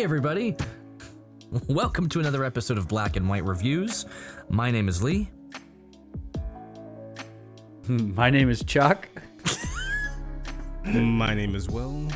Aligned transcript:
Hey, 0.00 0.04
everybody. 0.04 0.56
Welcome 1.68 2.08
to 2.08 2.20
another 2.20 2.42
episode 2.42 2.78
of 2.78 2.88
Black 2.88 3.16
and 3.16 3.28
White 3.28 3.44
Reviews. 3.44 4.06
My 4.48 4.70
name 4.70 4.88
is 4.88 5.02
Lee. 5.02 5.28
My 7.86 8.30
name 8.30 8.48
is 8.48 8.64
Chuck. 8.64 9.10
My 10.86 11.34
name 11.34 11.54
is 11.54 11.68
Will. 11.68 12.08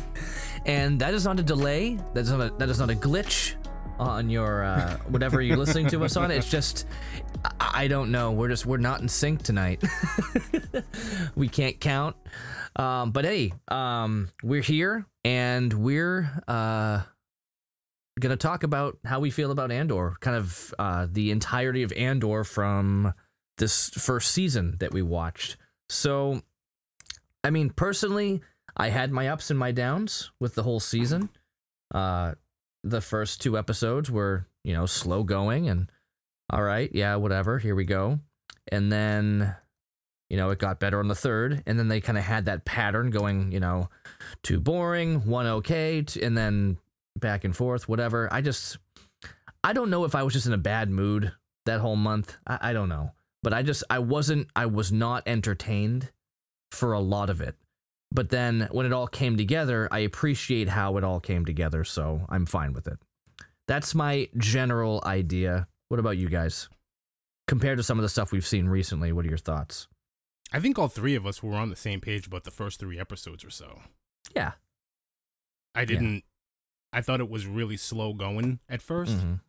And 0.65 0.99
that 0.99 1.13
is 1.13 1.25
not 1.25 1.39
a 1.39 1.43
delay. 1.43 1.99
That 2.15 2.21
is 2.21 2.31
not 2.31 2.41
a, 2.41 2.49
that 2.57 2.69
is 2.69 2.79
not 2.79 2.89
a 2.89 2.95
glitch 2.95 3.53
on 3.99 4.31
your 4.31 4.63
uh, 4.63 4.97
whatever 5.09 5.39
you're 5.43 5.55
listening 5.55 5.85
to 5.89 6.03
us 6.03 6.17
on. 6.17 6.31
It's 6.31 6.49
just 6.49 6.87
I, 7.59 7.83
I 7.83 7.87
don't 7.87 8.09
know. 8.09 8.31
We're 8.31 8.49
just 8.49 8.65
we're 8.65 8.77
not 8.77 9.01
in 9.01 9.07
sync 9.07 9.43
tonight. 9.43 9.83
we 11.35 11.47
can't 11.47 11.79
count. 11.79 12.15
Um, 12.77 13.11
but 13.11 13.25
hey, 13.25 13.53
um, 13.67 14.29
we're 14.41 14.63
here 14.63 15.05
and 15.23 15.71
we're 15.71 16.41
uh, 16.47 17.03
gonna 18.19 18.37
talk 18.37 18.63
about 18.63 18.97
how 19.03 19.19
we 19.19 19.29
feel 19.29 19.51
about 19.51 19.71
Andor, 19.71 20.15
kind 20.19 20.37
of 20.37 20.73
uh, 20.79 21.07
the 21.11 21.31
entirety 21.31 21.83
of 21.83 21.91
Andor 21.93 22.43
from 22.43 23.13
this 23.57 23.89
first 23.89 24.31
season 24.31 24.77
that 24.79 24.93
we 24.93 25.01
watched. 25.01 25.57
So, 25.89 26.41
I 27.43 27.49
mean, 27.49 27.69
personally, 27.69 28.41
I 28.77 28.89
had 28.89 29.11
my 29.11 29.27
ups 29.27 29.49
and 29.49 29.59
my 29.59 29.71
downs 29.71 30.31
with 30.39 30.55
the 30.55 30.63
whole 30.63 30.79
season. 30.79 31.29
Uh, 31.93 32.33
the 32.83 33.01
first 33.01 33.41
two 33.41 33.57
episodes 33.57 34.11
were, 34.11 34.47
you 34.63 34.73
know, 34.73 34.85
slow 34.85 35.23
going 35.23 35.69
and 35.69 35.89
all 36.51 36.63
right, 36.63 36.89
yeah, 36.93 37.15
whatever, 37.15 37.57
here 37.57 37.75
we 37.75 37.85
go. 37.85 38.19
And 38.71 38.91
then, 38.91 39.55
you 40.29 40.37
know, 40.37 40.49
it 40.51 40.59
got 40.59 40.79
better 40.79 40.99
on 40.99 41.07
the 41.07 41.15
third. 41.15 41.63
And 41.65 41.79
then 41.79 41.87
they 41.87 42.01
kind 42.01 42.17
of 42.17 42.23
had 42.23 42.45
that 42.45 42.65
pattern 42.65 43.09
going, 43.09 43.51
you 43.51 43.59
know, 43.59 43.89
too 44.43 44.59
boring, 44.59 45.25
one 45.25 45.47
okay, 45.47 46.01
t- 46.01 46.21
and 46.21 46.37
then 46.37 46.77
back 47.17 47.43
and 47.43 47.55
forth, 47.55 47.87
whatever. 47.87 48.27
I 48.31 48.41
just, 48.41 48.77
I 49.63 49.73
don't 49.73 49.89
know 49.89 50.05
if 50.05 50.15
I 50.15 50.23
was 50.23 50.33
just 50.33 50.47
in 50.47 50.53
a 50.53 50.57
bad 50.57 50.89
mood 50.89 51.31
that 51.65 51.79
whole 51.79 51.95
month. 51.95 52.37
I, 52.45 52.69
I 52.69 52.73
don't 52.73 52.89
know. 52.89 53.11
But 53.43 53.53
I 53.53 53.61
just, 53.61 53.83
I 53.89 53.99
wasn't, 53.99 54.47
I 54.55 54.65
was 54.65 54.91
not 54.91 55.23
entertained 55.27 56.11
for 56.71 56.93
a 56.93 56.99
lot 56.99 57.29
of 57.29 57.41
it. 57.41 57.55
But 58.11 58.29
then 58.29 58.67
when 58.71 58.85
it 58.85 58.93
all 58.93 59.07
came 59.07 59.37
together, 59.37 59.87
I 59.91 59.99
appreciate 59.99 60.69
how 60.69 60.97
it 60.97 61.03
all 61.03 61.19
came 61.19 61.45
together. 61.45 61.83
So 61.83 62.25
I'm 62.29 62.45
fine 62.45 62.73
with 62.73 62.87
it. 62.87 62.97
That's 63.67 63.93
my 63.93 64.29
general 64.37 65.01
idea. 65.05 65.67
What 65.89 65.99
about 65.99 66.17
you 66.17 66.29
guys? 66.29 66.69
Compared 67.47 67.77
to 67.77 67.83
some 67.83 67.99
of 67.99 68.03
the 68.03 68.09
stuff 68.09 68.31
we've 68.31 68.45
seen 68.45 68.67
recently, 68.67 69.11
what 69.11 69.25
are 69.25 69.29
your 69.29 69.37
thoughts? 69.37 69.87
I 70.53 70.59
think 70.59 70.79
all 70.79 70.87
three 70.87 71.15
of 71.15 71.25
us 71.25 71.43
were 71.43 71.55
on 71.55 71.69
the 71.69 71.75
same 71.75 71.99
page 71.99 72.27
about 72.27 72.43
the 72.43 72.51
first 72.51 72.79
three 72.79 72.99
episodes 72.99 73.43
or 73.43 73.49
so. 73.49 73.81
Yeah. 74.35 74.53
I 75.73 75.85
didn't. 75.85 76.23
I 76.95 77.01
thought 77.01 77.19
it 77.19 77.29
was 77.29 77.45
really 77.45 77.77
slow 77.77 78.13
going 78.13 78.59
at 78.69 78.81
1st 78.81 79.17
Mhm. 79.17 79.41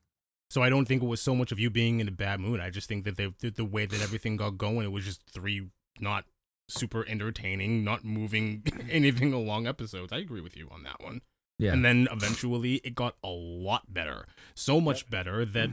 so 0.50 0.62
I 0.62 0.68
don't 0.68 0.86
think 0.86 1.02
it 1.02 1.06
was 1.06 1.20
so 1.22 1.34
much 1.34 1.52
of 1.52 1.58
you 1.58 1.70
being 1.70 2.00
in 2.00 2.08
a 2.08 2.12
bad 2.12 2.40
mood. 2.40 2.60
I 2.60 2.70
just 2.70 2.88
think 2.88 3.04
that 3.04 3.16
they, 3.16 3.26
the, 3.40 3.50
the 3.50 3.64
way 3.64 3.86
that 3.86 4.00
everything 4.02 4.36
got 4.36 4.58
going, 4.58 4.84
it 4.84 4.92
was 4.92 5.04
just 5.04 5.22
three 5.30 5.70
not 6.00 6.24
super 6.68 7.06
entertaining, 7.08 7.84
not 7.84 8.04
moving 8.04 8.62
anything 8.90 9.32
along 9.32 9.66
episodes. 9.66 10.12
I 10.12 10.18
agree 10.18 10.40
with 10.40 10.56
you 10.56 10.68
on 10.70 10.82
that 10.82 11.00
one. 11.02 11.20
Yeah. 11.58 11.72
And 11.72 11.84
then 11.84 12.08
eventually 12.12 12.76
it 12.84 12.94
got 12.94 13.16
a 13.22 13.28
lot 13.30 13.92
better. 13.94 14.26
So 14.54 14.80
much 14.80 15.08
better 15.08 15.44
that 15.44 15.70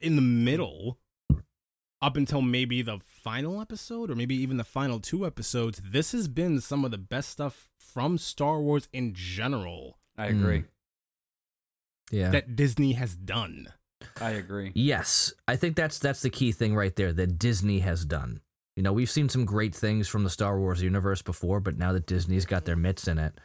in 0.00 0.16
the 0.16 0.22
middle, 0.22 0.98
up 2.02 2.16
until 2.16 2.40
maybe 2.40 2.80
the 2.82 2.98
final 3.04 3.60
episode 3.60 4.10
or 4.10 4.14
maybe 4.14 4.34
even 4.34 4.56
the 4.56 4.64
final 4.64 5.00
two 5.00 5.26
episodes, 5.26 5.80
this 5.84 6.12
has 6.12 6.28
been 6.28 6.60
some 6.60 6.84
of 6.84 6.90
the 6.90 6.98
best 6.98 7.28
stuff 7.30 7.68
from 7.78 8.16
Star 8.16 8.60
Wars 8.60 8.88
in 8.92 9.12
general 9.14 9.98
I 10.20 10.26
agree. 10.26 10.64
yeah. 12.10 12.30
that 12.30 12.56
Disney 12.56 12.92
has 12.92 13.14
done. 13.16 13.68
I 14.20 14.30
agree. 14.30 14.72
Yes, 14.74 15.32
I 15.46 15.56
think 15.56 15.76
that's 15.76 15.98
that's 15.98 16.22
the 16.22 16.30
key 16.30 16.52
thing 16.52 16.74
right 16.74 16.94
there 16.96 17.12
that 17.12 17.38
Disney 17.38 17.80
has 17.80 18.04
done. 18.04 18.40
You 18.76 18.82
know, 18.82 18.92
we've 18.92 19.10
seen 19.10 19.28
some 19.28 19.44
great 19.44 19.74
things 19.74 20.08
from 20.08 20.24
the 20.24 20.30
Star 20.30 20.58
Wars 20.58 20.82
universe 20.82 21.22
before, 21.22 21.60
but 21.60 21.76
now 21.76 21.92
that 21.92 22.06
Disney's 22.06 22.46
got 22.46 22.64
their 22.64 22.76
mitts 22.76 23.06
in 23.08 23.18
it, 23.18 23.38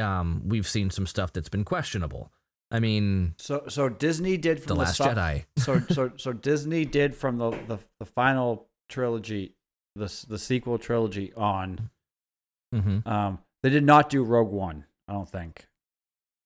um, 0.00 0.42
we've 0.46 0.66
seen 0.68 0.90
some 0.90 1.06
stuff 1.06 1.32
that's 1.32 1.48
been 1.48 1.64
questionable. 1.64 2.30
I 2.70 2.80
mean, 2.80 3.34
So 3.38 3.64
so 3.68 3.88
Disney 3.88 4.36
did 4.36 4.58
from 4.58 4.68
The 4.68 4.74
from 4.74 4.84
Last 4.84 4.96
so- 4.96 5.04
Jedi. 5.06 5.44
So 5.58 5.80
so 5.90 6.12
so 6.16 6.32
Disney 6.32 6.84
did 6.84 7.14
from 7.14 7.38
the 7.38 7.50
the, 7.50 7.78
the 7.98 8.06
final 8.06 8.68
trilogy, 8.88 9.54
the 9.96 10.12
the 10.28 10.38
sequel 10.38 10.78
trilogy 10.78 11.32
on. 11.34 11.90
hmm 12.72 12.98
Um, 13.06 13.38
they 13.62 13.70
did 13.70 13.84
not 13.84 14.10
do 14.10 14.22
Rogue 14.22 14.50
One. 14.52 14.84
I 15.08 15.12
don't 15.12 15.28
think, 15.28 15.66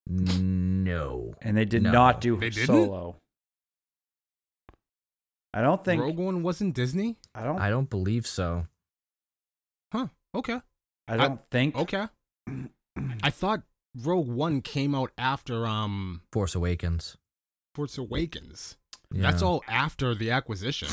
no. 0.08 1.34
and 1.42 1.56
they 1.56 1.64
did 1.64 1.82
No. 1.82 1.92
not 1.92 2.20
do 2.20 2.36
They 2.36 2.50
didn't? 2.50 2.66
Solo. 2.66 3.16
I 5.54 5.60
don't 5.62 5.84
think. 5.84 6.02
Rogue 6.02 6.18
One 6.18 6.42
wasn't 6.42 6.74
Disney? 6.74 7.16
I 7.34 7.42
don't. 7.42 7.58
I 7.58 7.70
don't 7.70 7.88
believe 7.88 8.26
so. 8.26 8.66
Huh. 9.92 10.08
Okay. 10.34 10.60
I 11.06 11.16
don't 11.16 11.40
think. 11.50 11.74
Okay. 11.76 12.06
I 13.22 13.30
thought 13.30 13.62
Rogue 13.96 14.28
One 14.28 14.60
came 14.60 14.94
out 14.94 15.10
after 15.16 15.66
um 15.66 16.22
Force 16.32 16.54
Awakens. 16.54 17.16
Force 17.74 17.96
Awakens. 17.96 18.76
Yeah. 19.12 19.22
That's 19.22 19.42
all 19.42 19.62
after 19.68 20.14
the 20.14 20.30
acquisition. 20.30 20.88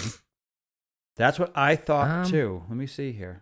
That's 1.18 1.38
what 1.38 1.52
I 1.56 1.75
thought 1.75 2.09
Um, 2.09 2.25
too. 2.31 2.64
Let 2.70 2.78
me 2.78 2.88
see 2.88 3.12
here. 3.12 3.42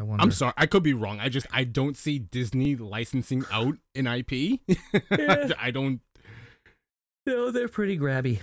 I 0.00 0.04
wonder. 0.04 0.22
I'm 0.22 0.30
sorry, 0.30 0.52
I 0.56 0.66
could 0.66 0.82
be 0.82 0.92
wrong. 0.94 1.18
I 1.20 1.28
just 1.28 1.46
I 1.52 1.64
don't 1.64 1.96
see 1.96 2.18
Disney 2.18 2.76
licensing 2.76 3.44
out 3.50 3.74
an 3.94 4.06
IP. 4.06 4.60
Yeah. 5.10 5.50
I 5.58 5.70
don't. 5.70 6.00
No, 7.26 7.50
they're 7.50 7.68
pretty 7.68 7.98
grabby. 7.98 8.40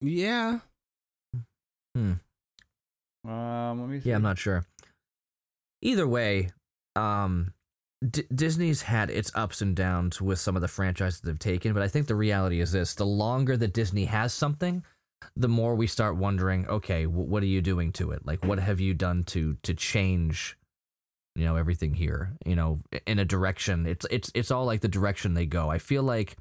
Yeah. 0.00 0.60
Hmm. 1.94 2.12
Um, 3.26 3.80
let 3.80 3.88
me 3.88 4.00
see. 4.00 4.08
Yeah, 4.10 4.16
I'm 4.16 4.22
not 4.22 4.38
sure. 4.38 4.64
Either 5.80 6.06
way, 6.06 6.50
um, 6.96 7.52
D- 8.08 8.24
Disney's 8.34 8.82
had 8.82 9.10
its 9.10 9.30
ups 9.34 9.62
and 9.62 9.74
downs 9.76 10.20
with 10.20 10.38
some 10.38 10.56
of 10.56 10.62
the 10.62 10.68
franchises 10.68 11.20
they've 11.20 11.38
taken, 11.38 11.72
but 11.72 11.82
I 11.82 11.88
think 11.88 12.06
the 12.06 12.14
reality 12.14 12.60
is 12.60 12.72
this: 12.72 12.94
the 12.94 13.06
longer 13.06 13.56
that 13.56 13.72
Disney 13.72 14.04
has 14.06 14.32
something, 14.32 14.84
the 15.36 15.48
more 15.48 15.74
we 15.74 15.86
start 15.86 16.16
wondering, 16.16 16.66
okay, 16.68 17.04
w- 17.04 17.24
what 17.28 17.42
are 17.42 17.46
you 17.46 17.62
doing 17.62 17.92
to 17.92 18.10
it? 18.10 18.26
Like, 18.26 18.44
what 18.44 18.58
have 18.58 18.80
you 18.80 18.92
done 18.94 19.22
to 19.24 19.56
to 19.62 19.74
change, 19.74 20.56
you 21.34 21.44
know, 21.44 21.56
everything 21.56 21.94
here? 21.94 22.32
You 22.44 22.56
know, 22.56 22.78
in 23.06 23.18
a 23.18 23.24
direction. 23.24 23.86
It's 23.86 24.06
it's 24.10 24.30
it's 24.34 24.50
all 24.50 24.64
like 24.64 24.80
the 24.80 24.88
direction 24.88 25.34
they 25.34 25.46
go. 25.46 25.70
I 25.70 25.78
feel 25.78 26.02
like 26.02 26.36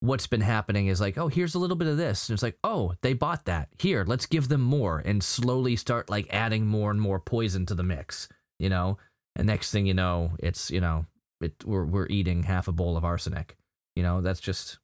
what's 0.00 0.26
been 0.26 0.40
happening 0.40 0.86
is 0.86 1.00
like, 1.00 1.18
oh, 1.18 1.28
here's 1.28 1.54
a 1.54 1.58
little 1.58 1.76
bit 1.76 1.88
of 1.88 1.96
this. 1.96 2.28
And 2.28 2.34
it's 2.34 2.42
like, 2.42 2.58
oh, 2.64 2.94
they 3.02 3.12
bought 3.12 3.44
that. 3.44 3.68
Here, 3.78 4.04
let's 4.06 4.26
give 4.26 4.48
them 4.48 4.62
more 4.62 4.98
and 5.04 5.22
slowly 5.22 5.76
start 5.76 6.08
like 6.10 6.26
adding 6.30 6.66
more 6.66 6.90
and 6.90 7.00
more 7.00 7.20
poison 7.20 7.66
to 7.66 7.74
the 7.74 7.82
mix, 7.82 8.28
you 8.58 8.68
know? 8.68 8.98
And 9.36 9.46
next 9.46 9.70
thing 9.70 9.86
you 9.86 9.94
know, 9.94 10.32
it's, 10.38 10.70
you 10.70 10.80
know, 10.80 11.06
it 11.40 11.54
we're 11.64 11.84
we're 11.84 12.08
eating 12.08 12.42
half 12.44 12.66
a 12.66 12.72
bowl 12.72 12.96
of 12.96 13.04
arsenic. 13.04 13.56
You 13.94 14.02
know, 14.02 14.20
that's 14.20 14.40
just 14.40 14.78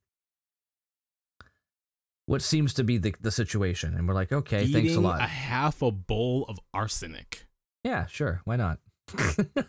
what 2.27 2.43
seems 2.43 2.75
to 2.75 2.85
be 2.85 2.99
the 2.99 3.15
the 3.21 3.31
situation. 3.31 3.95
And 3.95 4.07
we're 4.07 4.15
like, 4.15 4.33
okay, 4.33 4.65
Eating 4.65 4.73
thanks 4.73 4.95
a 4.97 5.01
lot. 5.01 5.21
A 5.21 5.25
half 5.25 5.83
a 5.83 5.91
bowl 5.91 6.45
of 6.49 6.61
arsenic. 6.75 7.47
Yeah, 7.85 8.07
sure. 8.07 8.43
Why 8.45 8.57
not? 8.57 8.79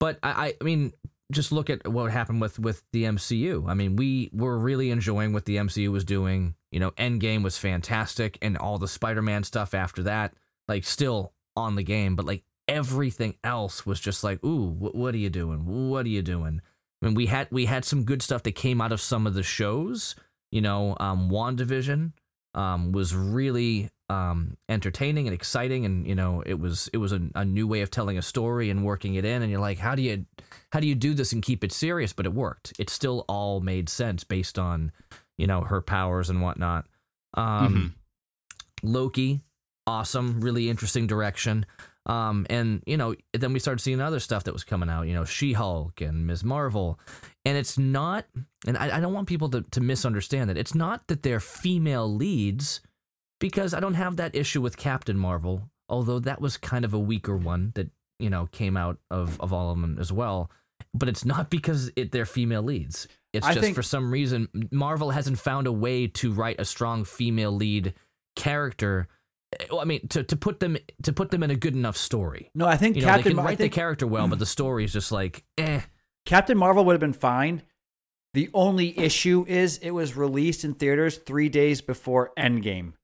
but 0.00 0.18
I, 0.22 0.54
I, 0.60 0.64
mean, 0.64 0.92
just 1.32 1.52
look 1.52 1.70
at 1.70 1.86
what 1.88 2.10
happened 2.10 2.40
with 2.40 2.58
with 2.58 2.82
the 2.92 3.04
MCU. 3.04 3.68
I 3.68 3.74
mean, 3.74 3.96
we 3.96 4.30
were 4.32 4.58
really 4.58 4.90
enjoying 4.90 5.32
what 5.32 5.44
the 5.44 5.56
MCU 5.56 5.90
was 5.90 6.04
doing. 6.04 6.54
You 6.70 6.80
know, 6.80 6.90
Endgame 6.92 7.42
was 7.42 7.56
fantastic, 7.56 8.38
and 8.42 8.56
all 8.56 8.78
the 8.78 8.88
Spider-Man 8.88 9.44
stuff 9.44 9.74
after 9.74 10.02
that, 10.04 10.34
like, 10.68 10.84
still 10.84 11.32
on 11.56 11.76
the 11.76 11.82
game. 11.82 12.16
But 12.16 12.26
like 12.26 12.44
everything 12.68 13.36
else 13.44 13.86
was 13.86 14.00
just 14.00 14.24
like, 14.24 14.42
ooh, 14.44 14.70
wh- 14.70 14.94
what 14.94 15.14
are 15.14 15.18
you 15.18 15.30
doing? 15.30 15.90
What 15.90 16.06
are 16.06 16.10
you 16.10 16.22
doing? 16.22 16.60
I 17.02 17.06
mean, 17.06 17.14
we 17.14 17.26
had 17.26 17.48
we 17.50 17.66
had 17.66 17.84
some 17.84 18.04
good 18.04 18.22
stuff 18.22 18.42
that 18.44 18.52
came 18.52 18.80
out 18.80 18.92
of 18.92 19.00
some 19.00 19.26
of 19.26 19.34
the 19.34 19.42
shows. 19.42 20.14
You 20.50 20.60
know, 20.60 20.96
um, 21.00 21.30
WandaVision 21.30 22.12
um, 22.54 22.92
was 22.92 23.14
really 23.14 23.90
um, 24.08 24.56
entertaining 24.68 25.26
and 25.26 25.34
exciting, 25.34 25.84
and 25.84 26.06
you 26.06 26.14
know, 26.14 26.42
it 26.44 26.58
was 26.58 26.88
it 26.92 26.98
was 26.98 27.12
a, 27.12 27.20
a 27.34 27.44
new 27.44 27.66
way 27.66 27.80
of 27.80 27.90
telling 27.90 28.18
a 28.18 28.22
story 28.22 28.70
and 28.70 28.84
working 28.84 29.14
it 29.14 29.24
in. 29.24 29.42
And 29.42 29.50
you're 29.50 29.60
like, 29.60 29.78
how 29.78 29.94
do 29.94 30.02
you 30.02 30.26
how 30.72 30.80
do 30.80 30.86
you 30.86 30.94
do 30.94 31.14
this 31.14 31.32
and 31.32 31.42
keep 31.42 31.64
it 31.64 31.72
serious? 31.72 32.12
But 32.12 32.26
it 32.26 32.34
worked. 32.34 32.72
It 32.78 32.90
still 32.90 33.24
all 33.28 33.60
made 33.60 33.88
sense 33.88 34.24
based 34.24 34.58
on 34.58 34.92
you 35.36 35.46
know 35.46 35.62
her 35.62 35.80
powers 35.80 36.30
and 36.30 36.42
whatnot. 36.42 36.86
Um, 37.34 37.94
Loki, 38.82 39.40
awesome, 39.86 40.40
really 40.40 40.68
interesting 40.68 41.06
direction. 41.06 41.66
Um, 42.06 42.46
and 42.50 42.82
you 42.86 42.96
know, 42.96 43.14
then 43.32 43.52
we 43.52 43.58
started 43.58 43.80
seeing 43.80 44.00
other 44.00 44.20
stuff 44.20 44.44
that 44.44 44.52
was 44.52 44.64
coming 44.64 44.90
out. 44.90 45.06
You 45.06 45.14
know, 45.14 45.24
She 45.24 45.54
Hulk 45.54 46.00
and 46.00 46.26
Ms. 46.26 46.44
Marvel, 46.44 46.98
and 47.44 47.56
it's 47.56 47.78
not. 47.78 48.26
And 48.66 48.76
I, 48.76 48.98
I 48.98 49.00
don't 49.00 49.14
want 49.14 49.28
people 49.28 49.48
to 49.50 49.62
to 49.62 49.80
misunderstand 49.80 50.50
that 50.50 50.58
it's 50.58 50.74
not 50.74 51.06
that 51.08 51.22
they're 51.22 51.40
female 51.40 52.12
leads, 52.12 52.80
because 53.40 53.72
I 53.72 53.80
don't 53.80 53.94
have 53.94 54.16
that 54.16 54.34
issue 54.34 54.60
with 54.60 54.76
Captain 54.76 55.18
Marvel. 55.18 55.70
Although 55.88 56.18
that 56.20 56.40
was 56.40 56.56
kind 56.56 56.84
of 56.84 56.92
a 56.94 56.98
weaker 56.98 57.36
one 57.36 57.72
that 57.74 57.90
you 58.18 58.28
know 58.30 58.48
came 58.52 58.76
out 58.76 58.98
of 59.10 59.40
of 59.40 59.52
all 59.52 59.70
of 59.70 59.80
them 59.80 59.96
as 59.98 60.12
well. 60.12 60.50
but 60.92 61.08
it's 61.08 61.24
not 61.24 61.50
because 61.50 61.90
it, 61.96 62.12
they're 62.12 62.26
female 62.26 62.62
leads. 62.62 63.08
It's 63.32 63.46
I 63.46 63.54
just 63.54 63.64
think- 63.64 63.74
for 63.76 63.82
some 63.82 64.10
reason 64.10 64.48
Marvel 64.70 65.10
hasn't 65.10 65.38
found 65.38 65.66
a 65.66 65.72
way 65.72 66.06
to 66.06 66.32
write 66.32 66.60
a 66.60 66.64
strong 66.64 67.04
female 67.04 67.52
lead 67.52 67.94
character. 68.36 69.08
Well, 69.70 69.80
I 69.80 69.84
mean, 69.84 70.06
to, 70.08 70.22
to 70.22 70.36
put 70.36 70.60
them 70.60 70.76
to 71.02 71.12
put 71.12 71.30
them 71.30 71.42
in 71.42 71.50
a 71.50 71.56
good 71.56 71.74
enough 71.74 71.96
story. 71.96 72.50
No, 72.54 72.66
I 72.66 72.76
think 72.76 72.96
You 72.96 73.02
know, 73.02 73.06
they 73.08 73.12
Captain. 73.16 73.30
can 73.30 73.36
Mar- 73.36 73.44
I 73.44 73.48
write 73.50 73.58
the 73.58 73.68
character 73.68 74.06
well, 74.06 74.28
but 74.28 74.38
the 74.38 74.46
story 74.46 74.84
is 74.84 74.92
just 74.92 75.12
like, 75.12 75.44
eh. 75.58 75.80
Captain 76.26 76.56
Marvel 76.56 76.84
would 76.84 76.92
have 76.94 77.00
been 77.00 77.12
fine. 77.12 77.62
The 78.32 78.50
only 78.54 78.98
issue 78.98 79.44
is 79.46 79.78
it 79.78 79.90
was 79.90 80.16
released 80.16 80.64
in 80.64 80.74
theaters 80.74 81.18
three 81.18 81.48
days 81.48 81.80
before 81.80 82.32
Endgame, 82.38 82.94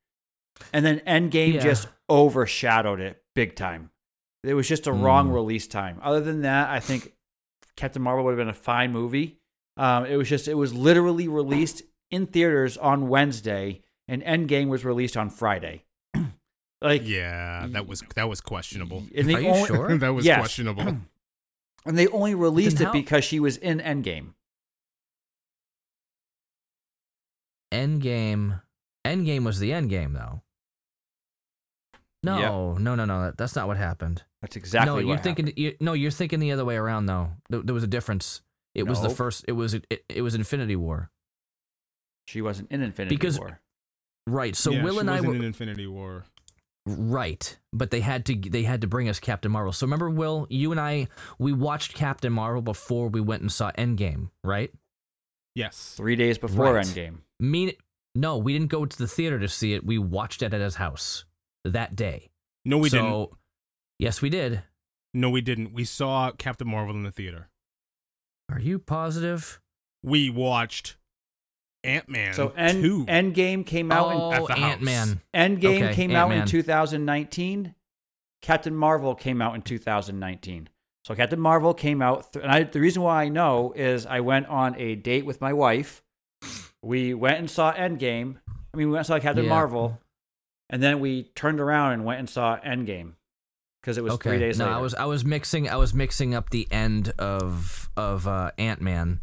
and 0.73 0.85
then 0.85 1.01
Endgame 1.07 1.55
Yeah. 1.55 1.61
just 1.61 1.89
overshadowed 2.09 3.01
it 3.01 3.23
big 3.35 3.55
time. 3.57 3.91
It 4.43 4.55
was 4.55 4.67
just 4.69 4.87
a 4.87 4.93
wrong 4.93 5.29
Mm. 5.31 5.35
release 5.35 5.67
time. 5.67 5.99
Other 6.03 6.21
than 6.21 6.43
that, 6.43 6.71
I 6.71 6.81
think 6.81 7.13
Captain 7.77 8.01
Marvel 8.03 8.25
would 8.25 8.33
have 8.33 8.39
been 8.39 8.49
a 8.49 8.55
fine 8.55 8.93
movie. 8.93 9.39
Um, 9.77 10.05
it 10.07 10.17
was 10.17 10.29
just 10.29 10.49
it 10.49 10.55
was 10.55 10.75
literally 10.75 11.29
released 11.29 11.83
in 12.11 12.27
theaters 12.27 12.77
on 12.77 13.09
Wednesday, 13.09 13.83
and 14.09 14.23
Endgame 14.23 14.69
was 14.69 14.85
released 14.85 15.17
on 15.17 15.31
Friday. 15.31 15.85
Like, 16.83 17.03
Yeah, 17.07 17.67
that 17.71 17.87
was 17.87 18.03
that 18.15 18.29
was 18.29 18.41
questionable. 18.41 19.05
and 19.15 19.29
they 19.29 19.35
Are 19.35 19.41
you 19.41 19.49
only- 19.49 19.67
sure? 19.67 19.99
that 19.99 20.15
was 20.15 20.25
Yes. 20.25 20.39
questionable. 20.39 20.99
And 21.87 21.97
they 21.99 22.07
only 22.09 22.35
released 22.35 22.79
Then 22.79 22.87
it 22.87 22.89
how- 22.89 22.93
because 22.93 23.25
she 23.25 23.41
was 23.41 23.57
in 23.57 23.79
Endgame. 23.81 24.35
Endgame. 27.73 28.63
Endgame 29.07 29.45
was 29.45 29.59
the 29.59 29.71
Endgame, 29.71 30.13
though. 30.15 30.43
No, 32.23 32.39
Yep. 32.75 32.81
no, 32.83 32.95
no, 32.95 33.05
no. 33.07 33.23
that- 33.23 33.39
That's 33.39 33.57
not 33.57 33.67
what 33.67 33.77
happened. 33.79 34.25
That's 34.43 34.57
exactly 34.57 34.87
no, 34.87 34.95
what 34.95 35.07
you're 35.07 35.17
happened. 35.17 35.37
thinking. 35.47 35.55
You, 35.65 35.77
no, 35.81 35.93
you're 35.95 36.11
thinking 36.11 36.41
the 36.41 36.53
other 36.53 36.65
way 36.65 36.77
around, 36.77 37.07
though. 37.07 37.33
There, 37.49 37.63
there 37.63 37.75
was 37.75 37.83
a 37.85 37.87
difference. 37.89 38.43
It 38.75 38.85
was 38.85 39.01
the 39.03 39.11
first. 39.11 39.45
It 39.49 39.53
was. 39.53 39.75
It, 39.75 39.87
it 40.09 40.23
was 40.23 40.35
Infinity 40.35 40.77
War. 40.77 41.11
She 42.27 42.41
wasn't 42.43 42.71
in 42.71 42.83
Infinity 42.83 43.17
Because- 43.17 43.39
War. 43.39 43.61
Right. 44.27 44.55
So 44.55 44.71
yeah, 44.71 44.85
Will 44.85 44.95
she 44.95 45.01
and 45.01 45.11
I 45.11 45.15
wasn't 45.15 45.29
were 45.31 45.37
in 45.37 45.45
Infinity 45.45 45.87
War. 45.87 46.25
Right, 46.87 47.59
but 47.73 47.91
they 47.91 48.01
had 48.01 48.27
to. 48.27 48.35
They 48.35 48.63
had 48.63 48.81
to 48.81 48.87
bring 48.87 49.09
us 49.09 49.19
Captain 49.21 49.51
Marvel. 49.51 49.73
So 49.73 49.87
remember, 49.87 50.11
Will, 50.11 50.47
you 50.51 50.71
and 50.71 50.81
I, 50.81 51.09
we 51.39 51.53
watched 51.53 51.95
Captain 51.95 52.33
Marvel 52.33 52.63
before 52.63 53.09
we 53.09 53.21
went 53.21 53.43
and 53.43 53.53
saw 53.53 53.71
Endgame, 53.73 54.31
right? 54.45 54.73
Yes. 55.55 55.95
Three 55.97 56.17
days 56.17 56.39
before 56.39 56.75
Right. 56.75 56.87
Endgame. 56.87 57.19
Mean, 57.39 57.73
no, 58.15 58.39
we 58.39 58.53
didn't 58.53 58.69
go 58.69 58.87
to 58.87 58.99
the 58.99 59.07
theater 59.07 59.39
to 59.39 59.49
see 59.49 59.75
it. 59.75 59.85
We 59.85 59.99
watched 59.99 60.43
it 60.43 60.55
at 60.55 60.61
his 60.61 60.77
house 60.77 61.25
that 61.65 61.97
day. 61.97 62.31
No, 62.65 62.79
we 62.79 62.89
so, 62.89 62.97
didn't. 62.99 63.31
Yes, 63.99 64.23
we 64.23 64.31
did. 64.31 64.63
No, 65.13 65.31
we 65.31 65.41
didn't. 65.41 65.73
We 65.73 65.85
saw 65.85 66.31
Captain 66.31 66.69
Marvel 66.69 66.95
in 66.95 67.03
the 67.03 67.11
theater. 67.11 67.49
Are 68.51 68.61
you 68.61 68.79
positive? 68.79 69.61
We 70.03 70.31
watched 70.31 70.97
Ant 71.85 72.09
Man 72.09 72.35
So 72.35 72.53
End, 72.57 72.83
two. 72.83 73.07
Endgame 73.07 73.65
came 73.65 73.91
out 73.91 74.13
oh, 74.13 74.33
at 74.33 74.47
the 74.47 74.55
house. 74.55 74.73
Ant 74.73 74.83
Man. 74.83 75.21
in 75.33 75.59
Endgame 75.59 75.83
okay, 75.83 75.95
came 75.95 76.13
out 76.13 76.33
in 76.33 76.47
2019. 76.47 77.75
Captain 78.43 78.75
Marvel 78.75 79.15
came 79.15 79.43
out 79.43 79.55
in 79.55 79.63
2019. 79.63 80.69
So 81.05 81.15
Captain 81.15 81.41
Marvel 81.41 81.75
came 81.75 82.03
out, 82.03 82.33
th- 82.33 82.43
and 82.43 82.53
I, 82.53 82.63
the 82.65 82.81
reason 82.81 83.03
why 83.03 83.25
I 83.25 83.29
know 83.29 83.73
is 83.75 84.07
I 84.07 84.21
went 84.21 84.47
on 84.47 84.79
a 84.79 84.95
date 84.95 85.25
with 85.25 85.41
my 85.41 85.53
wife. 85.53 86.03
We 86.83 87.15
went 87.15 87.39
and 87.39 87.51
saw 87.51 87.73
Endgame. 87.73 88.37
I 88.73 88.77
mean, 88.77 88.87
we 88.89 88.93
went 88.93 89.01
and 89.01 89.07
saw 89.07 89.19
Captain 89.19 89.45
Yeah. 89.45 89.51
Marvel, 89.51 89.99
and 90.69 90.83
then 90.83 91.01
we 91.01 91.25
turned 91.35 91.61
around 91.61 91.93
and 91.93 92.05
went 92.05 92.21
and 92.21 92.29
saw 92.29 92.59
Endgame 92.59 93.15
because 93.81 93.99
it 93.99 94.05
was 94.05 94.15
okay. 94.15 94.31
three 94.31 94.39
days 94.39 94.59
no, 94.59 94.67
later. 94.67 94.77
I 94.77 94.81
was 94.81 94.95
I 94.95 95.05
was 95.07 95.25
mixing 95.25 95.69
I 95.69 95.77
was 95.77 95.95
mixing 95.95 96.35
up 96.35 96.51
the 96.51 96.69
end 96.71 97.13
of 97.19 97.91
of 97.97 98.27
uh, 98.27 98.51
Ant 98.59 98.81
Man. 98.81 99.21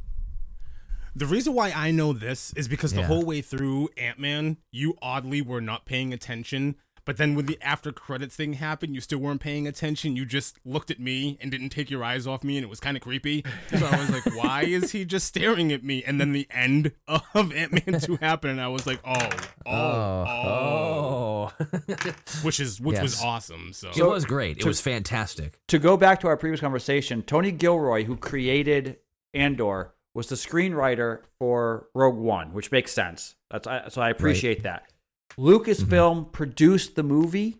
The 1.17 1.25
reason 1.25 1.53
why 1.53 1.71
I 1.71 1.89
know 1.89 2.13
this 2.13 2.53
is 2.55 2.67
because 2.67 2.93
the 2.93 3.01
whole 3.01 3.25
way 3.25 3.41
through 3.41 3.89
Ant 3.97 4.19
Man, 4.19 4.57
you 4.71 4.95
oddly 5.01 5.41
were 5.41 5.61
not 5.61 5.83
paying 5.83 6.13
attention. 6.13 6.75
But 7.05 7.17
then 7.17 7.33
when 7.33 7.47
the 7.47 7.57
after 7.59 7.91
credits 7.91 8.35
thing 8.35 8.53
happened, 8.53 8.93
you 8.93 9.01
still 9.01 9.17
weren't 9.17 9.41
paying 9.41 9.65
attention. 9.65 10.15
You 10.15 10.27
just 10.27 10.59
looked 10.63 10.91
at 10.91 10.99
me 10.99 11.39
and 11.41 11.49
didn't 11.49 11.69
take 11.69 11.89
your 11.89 12.03
eyes 12.03 12.27
off 12.27 12.43
me, 12.43 12.55
and 12.57 12.63
it 12.63 12.69
was 12.69 12.79
kind 12.79 12.95
of 12.95 13.01
creepy. 13.01 13.43
So 13.69 13.83
I 13.83 13.97
was 13.97 14.11
like, 14.11 14.25
"Why 14.35 14.61
is 14.63 14.91
he 14.91 15.05
just 15.05 15.25
staring 15.25 15.71
at 15.71 15.83
me?" 15.83 16.03
And 16.03 16.21
then 16.21 16.33
the 16.33 16.47
end 16.51 16.91
of 17.07 17.51
Ant 17.51 17.71
Man 17.87 17.99
two 17.99 18.17
happened, 18.21 18.51
and 18.51 18.61
I 18.61 18.67
was 18.67 18.85
like, 18.85 18.99
oh, 19.03 19.29
"Oh, 19.65 19.71
oh, 19.71 20.25
oh,", 20.27 21.53
oh. 21.59 22.13
which 22.43 22.59
is 22.59 22.79
which 22.79 22.99
was 23.01 23.13
Yes. 23.15 23.23
awesome. 23.23 23.73
So, 23.73 23.89
it 23.89 24.07
was 24.07 24.25
great. 24.25 24.57
It 24.57 24.61
to- 24.61 24.67
was 24.67 24.81
fantastic. 24.81 25.57
to 25.67 25.79
go 25.79 25.97
back 25.97 26.19
to 26.19 26.27
our 26.27 26.37
previous 26.37 26.59
conversation, 26.59 27.23
Tony 27.23 27.51
Gilroy, 27.51 28.03
who 28.03 28.17
created 28.17 28.97
Andor, 29.33 29.93
was 30.17 30.29
the 30.29 30.35
screenwriter 30.35 31.19
for 31.37 31.89
Rogue 31.93 32.17
One, 32.17 32.51
which 32.51 32.71
makes 32.71 32.91
sense. 32.91 33.35
That's 33.51 33.67
I, 33.67 33.87
so 33.89 34.01
I 34.01 34.09
appreciate 34.09 34.63
that. 34.63 34.91
Lucasfilm 35.37 36.31
produced 36.31 36.95
the 36.95 37.03
movie. 37.03 37.59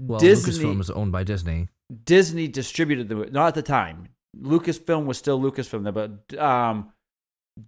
Well, 0.00 0.18
Disney 0.18 0.54
Lucasfilm 0.54 0.80
is 0.80 0.88
owned 0.88 1.12
by 1.12 1.24
Disney. 1.24 1.68
Disney 2.04 2.48
distributed 2.48 3.10
the 3.10 3.16
movie. 3.16 3.30
Not 3.32 3.48
at 3.48 3.54
the 3.54 3.62
time. 3.62 4.08
Lucasfilm 4.40 5.04
was 5.04 5.18
still 5.18 5.38
Lucasfilm, 5.38 5.92
but 5.92 6.38
um, 6.38 6.90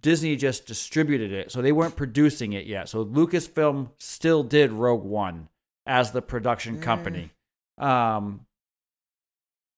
Disney 0.01 0.35
just 0.35 0.65
distributed 0.65 1.31
it, 1.31 1.51
so 1.51 1.61
they 1.61 1.71
weren't 1.71 1.95
producing 1.95 2.53
it 2.53 2.65
yet. 2.65 2.89
So 2.89 3.05
Lucasfilm 3.05 3.91
still 3.99 4.41
did 4.41 4.71
Rogue 4.71 5.03
One 5.03 5.47
as 5.85 6.11
the 6.11 6.23
production 6.23 6.81
company. 6.81 7.29
Um, 7.77 8.47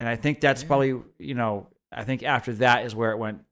and 0.00 0.08
I 0.08 0.16
think 0.16 0.40
that's 0.40 0.64
probably 0.64 0.98
you 1.18 1.34
know 1.34 1.66
I 1.92 2.04
think 2.04 2.22
after 2.22 2.54
that 2.54 2.86
is 2.86 2.94
where 2.94 3.10
it 3.10 3.18
went 3.18 3.44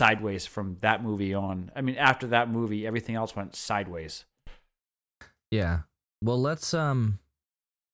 sideways 0.00 0.46
from 0.46 0.78
that 0.80 1.02
movie 1.02 1.34
on. 1.34 1.70
I 1.76 1.82
mean, 1.82 1.96
after 1.96 2.28
that 2.28 2.48
movie, 2.48 2.86
everything 2.86 3.16
else 3.16 3.36
went 3.36 3.54
sideways. 3.54 4.24
Yeah. 5.50 5.80
Well, 6.22 6.40
let's 6.40 6.72
um. 6.72 7.18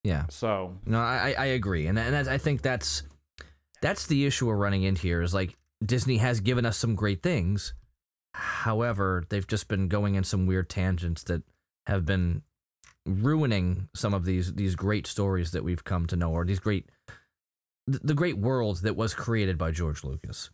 Yeah. 0.05 0.27
So 0.31 0.77
No, 0.87 1.01
I 1.01 1.35
I 1.37 1.47
agree, 1.47 1.89
and 1.89 1.99
and 1.99 2.15
I 2.29 2.39
think 2.39 2.63
that's 2.63 3.03
that's 3.83 4.07
the 4.07 4.25
issue 4.25 4.47
we're 4.47 4.55
running 4.55 4.85
into 4.85 5.03
here. 5.03 5.21
Is 5.21 5.35
like 5.35 5.57
Disney 5.85 6.19
has 6.19 6.39
given 6.39 6.65
us 6.65 6.77
some 6.77 6.95
great 6.95 7.25
things, 7.25 7.75
however, 8.35 9.25
they've 9.29 9.47
just 9.47 9.67
been 9.67 9.89
going 9.89 10.15
in 10.15 10.23
some 10.23 10.47
weird 10.47 10.69
tangents 10.71 11.25
that 11.25 11.43
have 11.89 12.07
been 12.07 12.43
ruining 13.05 13.89
some 13.97 14.15
of 14.15 14.25
these 14.25 14.55
these 14.55 14.77
great 14.77 15.09
stories 15.09 15.51
that 15.51 15.65
we've 15.65 15.83
come 15.83 16.07
to 16.07 16.15
know, 16.15 16.31
or 16.31 16.45
these 16.45 16.61
great 16.61 16.89
the 17.89 18.15
great 18.15 18.39
world 18.39 18.83
that 18.83 18.95
was 18.95 19.13
created 19.13 19.59
by 19.59 19.73
George 19.73 20.05
Lucas. 20.05 20.51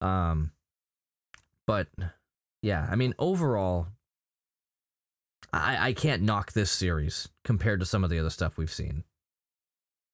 Um, 0.00 0.52
but 1.66 1.88
yeah, 2.62 2.86
I 2.90 2.96
mean, 2.96 3.14
overall, 3.18 3.88
I, 5.52 5.88
I 5.88 5.92
can't 5.92 6.22
knock 6.22 6.52
this 6.52 6.70
series 6.70 7.28
compared 7.44 7.80
to 7.80 7.86
some 7.86 8.04
of 8.04 8.10
the 8.10 8.18
other 8.18 8.30
stuff 8.30 8.56
we've 8.56 8.72
seen. 8.72 9.04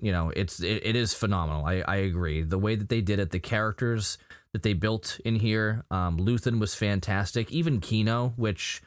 You 0.00 0.12
know, 0.12 0.32
it's 0.34 0.60
it, 0.60 0.82
it 0.84 0.96
is 0.96 1.12
phenomenal. 1.14 1.64
I, 1.66 1.82
I 1.86 1.96
agree. 1.96 2.42
The 2.42 2.58
way 2.58 2.74
that 2.74 2.88
they 2.88 3.00
did 3.00 3.18
it, 3.18 3.30
the 3.30 3.38
characters 3.38 4.18
that 4.52 4.62
they 4.62 4.72
built 4.72 5.20
in 5.24 5.36
here, 5.36 5.84
um, 5.90 6.18
Luthen 6.18 6.58
was 6.58 6.74
fantastic. 6.74 7.52
Even 7.52 7.80
Kino, 7.80 8.32
which 8.36 8.82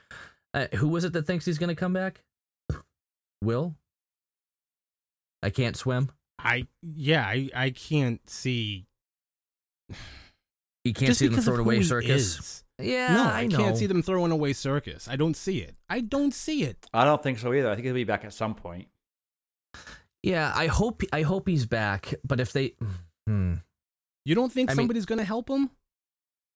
uh, 0.54 0.68
who 0.76 0.88
was 0.88 1.06
it 1.06 1.14
that 1.14 1.28
thinks 1.28 1.46
he's 1.46 1.60
gonna 1.60 1.76
come 1.76 1.94
back? 1.94 2.22
Will? 3.44 3.76
I 5.44 5.50
can't 5.50 5.76
swim. 5.76 6.10
I 6.40 6.68
yeah, 6.82 7.26
I 7.26 7.50
I 7.56 7.70
can't 7.70 8.28
see. 8.28 8.88
You 10.84 10.94
can't 10.94 11.08
just 11.08 11.20
see 11.20 11.28
them 11.28 11.34
because 11.36 11.48
of 11.48 11.56
who 11.56 11.62
away 11.62 11.78
he 11.78 11.84
circus. 11.84 12.40
is. 12.40 12.64
Yeah, 12.80 13.14
no, 13.14 13.24
I, 13.24 13.42
I, 13.42 13.48
know. 13.48 13.58
can't 13.58 13.78
see 13.78 13.86
them 13.86 14.02
throwing 14.02 14.32
away 14.32 14.54
circus. 14.54 15.08
I 15.08 15.16
don't 15.16 15.38
see 15.38 15.60
it. 15.60 15.76
I 15.90 16.02
don't 16.02 16.34
see 16.34 16.64
it. 16.64 16.88
I 16.94 17.06
don't 17.06 17.22
think 17.22 17.38
so 17.40 17.54
either. 17.54 17.70
I 17.70 17.76
think 17.76 17.86
he'll 17.86 17.94
be 17.94 18.04
back 18.04 18.26
at 18.26 18.34
some 18.34 18.56
point. 18.56 18.88
Yeah, 20.24 20.52
I 20.56 20.68
hope 20.68 21.04
I 21.14 21.22
hope 21.22 21.48
he's 21.48 21.66
back. 21.66 22.14
But 22.26 22.40
if 22.40 22.52
they, 22.52 22.74
hmm, 23.28 23.56
You 24.26 24.36
don't 24.36 24.52
think 24.52 24.72
I 24.72 24.74
somebody's 24.74 25.06
gonna 25.06 25.24
help 25.24 25.50
him? 25.50 25.70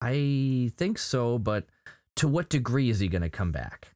I 0.02 0.72
think 0.76 0.98
so. 0.98 1.38
But 1.38 1.66
to 2.18 2.28
what 2.28 2.50
degree 2.50 2.90
is 2.90 3.00
he 3.00 3.08
going 3.08 3.22
to 3.22 3.30
come 3.30 3.52
back? 3.52 3.92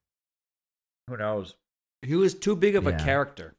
Who 1.08 1.18
knows? 1.18 1.56
He 2.02 2.16
was 2.16 2.34
too 2.34 2.56
big 2.56 2.76
of 2.76 2.88
a 2.88 2.94
character. 2.94 3.56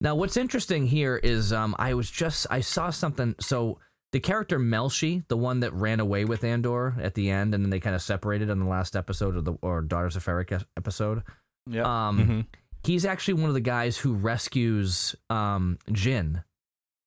Now, 0.00 0.14
what's 0.14 0.36
interesting 0.36 0.86
here 0.86 1.16
is 1.16 1.52
um, 1.52 1.74
I 1.78 1.94
was 1.94 2.10
just 2.10 2.46
I 2.50 2.60
saw 2.60 2.90
something. 2.90 3.34
So 3.40 3.78
the 4.12 4.20
character 4.20 4.58
Melshi, 4.58 5.26
the 5.28 5.36
one 5.36 5.60
that 5.60 5.72
ran 5.74 6.00
away 6.00 6.24
with 6.24 6.42
Andor 6.44 6.94
at 7.00 7.14
the 7.14 7.30
end, 7.30 7.54
and 7.54 7.62
then 7.64 7.70
they 7.70 7.80
kind 7.80 7.94
of 7.96 8.02
separated 8.02 8.48
in 8.48 8.58
the 8.58 8.66
last 8.66 8.96
episode 8.96 9.36
of 9.36 9.44
the 9.44 9.52
or 9.62 9.82
Daughters 9.82 10.16
of 10.16 10.24
Ferrix 10.24 10.64
episode. 10.76 11.22
Yeah. 11.66 11.82
Um, 12.08 12.18
Mhm. 12.18 12.46
he's 12.84 13.04
actually 13.04 13.34
one 13.34 13.48
of 13.50 13.54
the 13.54 13.60
guys 13.60 13.98
who 13.98 14.14
rescues 14.14 15.14
um 15.28 15.78
Jyn 15.90 16.42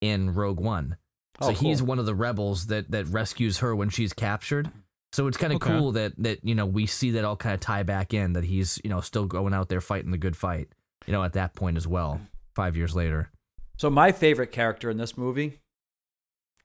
in 0.02 0.34
Rogue 0.34 0.60
One. 0.60 0.98
So 1.42 1.50
Oh, 1.50 1.54
he's 1.54 1.82
one 1.82 1.98
of 1.98 2.06
the 2.06 2.14
rebels 2.16 2.68
that 2.68 2.92
that 2.92 3.08
rescues 3.08 3.60
her 3.60 3.76
when 3.76 3.90
she's 3.90 4.14
captured. 4.14 4.72
So 5.14 5.28
it's 5.28 5.38
kind 5.38 5.52
of 5.52 5.58
Okay. 5.62 5.78
cool 5.78 5.92
that 5.94 6.14
that 6.20 6.44
you 6.44 6.54
know 6.56 6.66
we 6.68 6.86
see 6.86 7.12
that 7.12 7.26
all 7.26 7.36
kind 7.36 7.54
of 7.56 7.60
tie 7.60 7.84
back 7.84 8.14
in 8.14 8.34
that 8.34 8.44
he's 8.44 8.80
you 8.84 8.90
know 8.92 9.02
still 9.02 9.26
going 9.26 9.54
out 9.54 9.70
there 9.70 9.82
fighting 9.82 10.12
the 10.12 10.18
good 10.20 10.36
fight. 10.38 10.70
You 11.08 11.14
know 11.14 11.24
at 11.24 11.34
that 11.34 11.56
point 11.56 11.78
as 11.78 11.88
well. 11.88 12.22
Five 12.54 12.78
years 12.78 12.96
later. 12.96 13.32
So 13.78 13.90
my 13.90 14.12
favorite 14.12 14.52
character 14.52 14.90
in 14.92 14.98
this 14.98 15.18
movie 15.18 15.61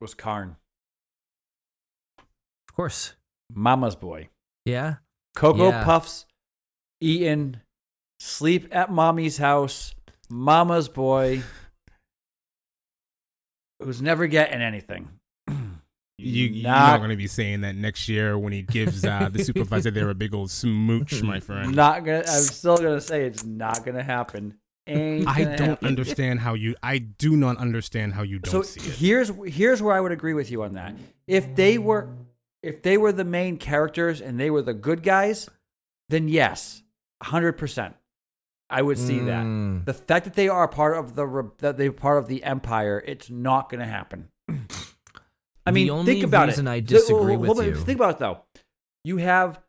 was 0.00 0.14
Karn. 0.14 0.56
Of 2.18 2.74
course. 2.74 3.14
Mama's 3.52 3.96
Boy. 3.96 4.28
Yeah. 4.64 4.96
Cocoa 5.36 5.68
Yeah. 5.70 5.84
Puffs, 5.84 6.26
eaten, 7.00 7.60
sleep 8.20 8.68
at 8.72 8.90
mommy's 8.90 9.38
house, 9.38 9.94
Mama's 10.30 10.88
Boy, 10.88 11.42
who's 13.80 14.00
never 14.02 14.26
getting 14.26 14.60
anything. 14.62 15.08
You, 16.18 16.46
you're 16.46 16.62
Not- 16.70 16.92
not 16.92 16.96
going 17.00 17.10
to 17.10 17.16
be 17.16 17.26
saying 17.26 17.60
that 17.60 17.76
next 17.76 18.08
year 18.08 18.38
when 18.38 18.50
he 18.50 18.62
gives 18.62 19.04
uh, 19.04 19.28
the 19.30 19.44
supervisor 19.44 19.90
there 19.90 20.08
a 20.08 20.14
big 20.14 20.32
old 20.34 20.50
smooch, 20.50 21.22
my 21.22 21.40
friend. 21.40 21.76
Not 21.76 22.06
gonna. 22.06 22.20
I'm 22.20 22.42
still 22.42 22.78
gonna 22.78 23.02
say 23.02 23.24
it's 23.26 23.44
not 23.44 23.84
gonna 23.84 24.02
happen. 24.02 24.54
Ain't 24.88 25.26
I 25.26 25.42
don't 25.44 25.58
happen. 25.58 25.88
understand 25.88 26.40
how 26.40 26.54
you. 26.54 26.76
I 26.82 26.98
do 26.98 27.36
not 27.36 27.56
understand 27.58 28.14
how 28.14 28.22
you 28.22 28.38
don't 28.38 28.64
see 28.64 28.80
it. 28.80 28.96
here's 28.96 29.32
here's 29.46 29.82
where 29.82 29.94
I 29.94 30.00
would 30.00 30.12
agree 30.12 30.34
with 30.34 30.50
you 30.50 30.62
on 30.62 30.74
that. 30.74 30.94
If 31.26 31.54
they 31.56 31.76
were 31.78 32.08
if 32.62 32.82
they 32.82 32.96
were 32.96 33.10
the 33.12 33.24
main 33.24 33.56
characters 33.58 34.20
and 34.20 34.38
they 34.38 34.48
were 34.50 34.62
the 34.62 34.74
good 34.74 35.02
guys, 35.02 35.48
then 36.08 36.28
yes, 36.28 36.82
hundred 37.22 37.54
percent, 37.54 37.96
I 38.70 38.82
would 38.82 38.96
see 38.98 39.18
that. 39.20 39.44
Mm. 39.44 39.84
The 39.86 39.94
fact 39.94 40.24
that 40.24 40.34
they 40.34 40.48
are 40.48 40.68
part 40.68 40.96
of 40.96 41.16
the 41.16 41.50
that 41.58 41.76
they're 41.76 41.90
part 41.92 42.18
of 42.18 42.28
the 42.28 42.44
empire, 42.44 43.02
it's 43.06 43.28
not 43.28 43.68
going 43.68 43.80
to 43.80 43.86
happen. 43.86 44.28
I 44.48 44.54
The 45.66 45.72
mean, 45.72 45.90
only 45.90 46.12
think 46.12 46.24
about 46.24 46.46
reason 46.46 46.68
it. 46.68 46.70
I 46.70 46.74
Th- 46.78 46.86
disagree 46.90 47.34
hold- 47.34 47.40
with 47.40 47.48
hold 47.48 47.58
on, 47.58 47.64
you- 47.66 47.74
Think 47.74 47.98
about 47.98 48.10
it 48.14 48.18
though. 48.18 48.42
You 49.02 49.16
have 49.16 49.60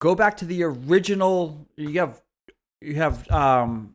go 0.00 0.14
back 0.14 0.36
to 0.38 0.44
the 0.44 0.62
original. 0.62 1.66
You 1.76 2.00
have 2.00 2.20
you 2.80 2.96
have 2.96 3.30
um, 3.30 3.94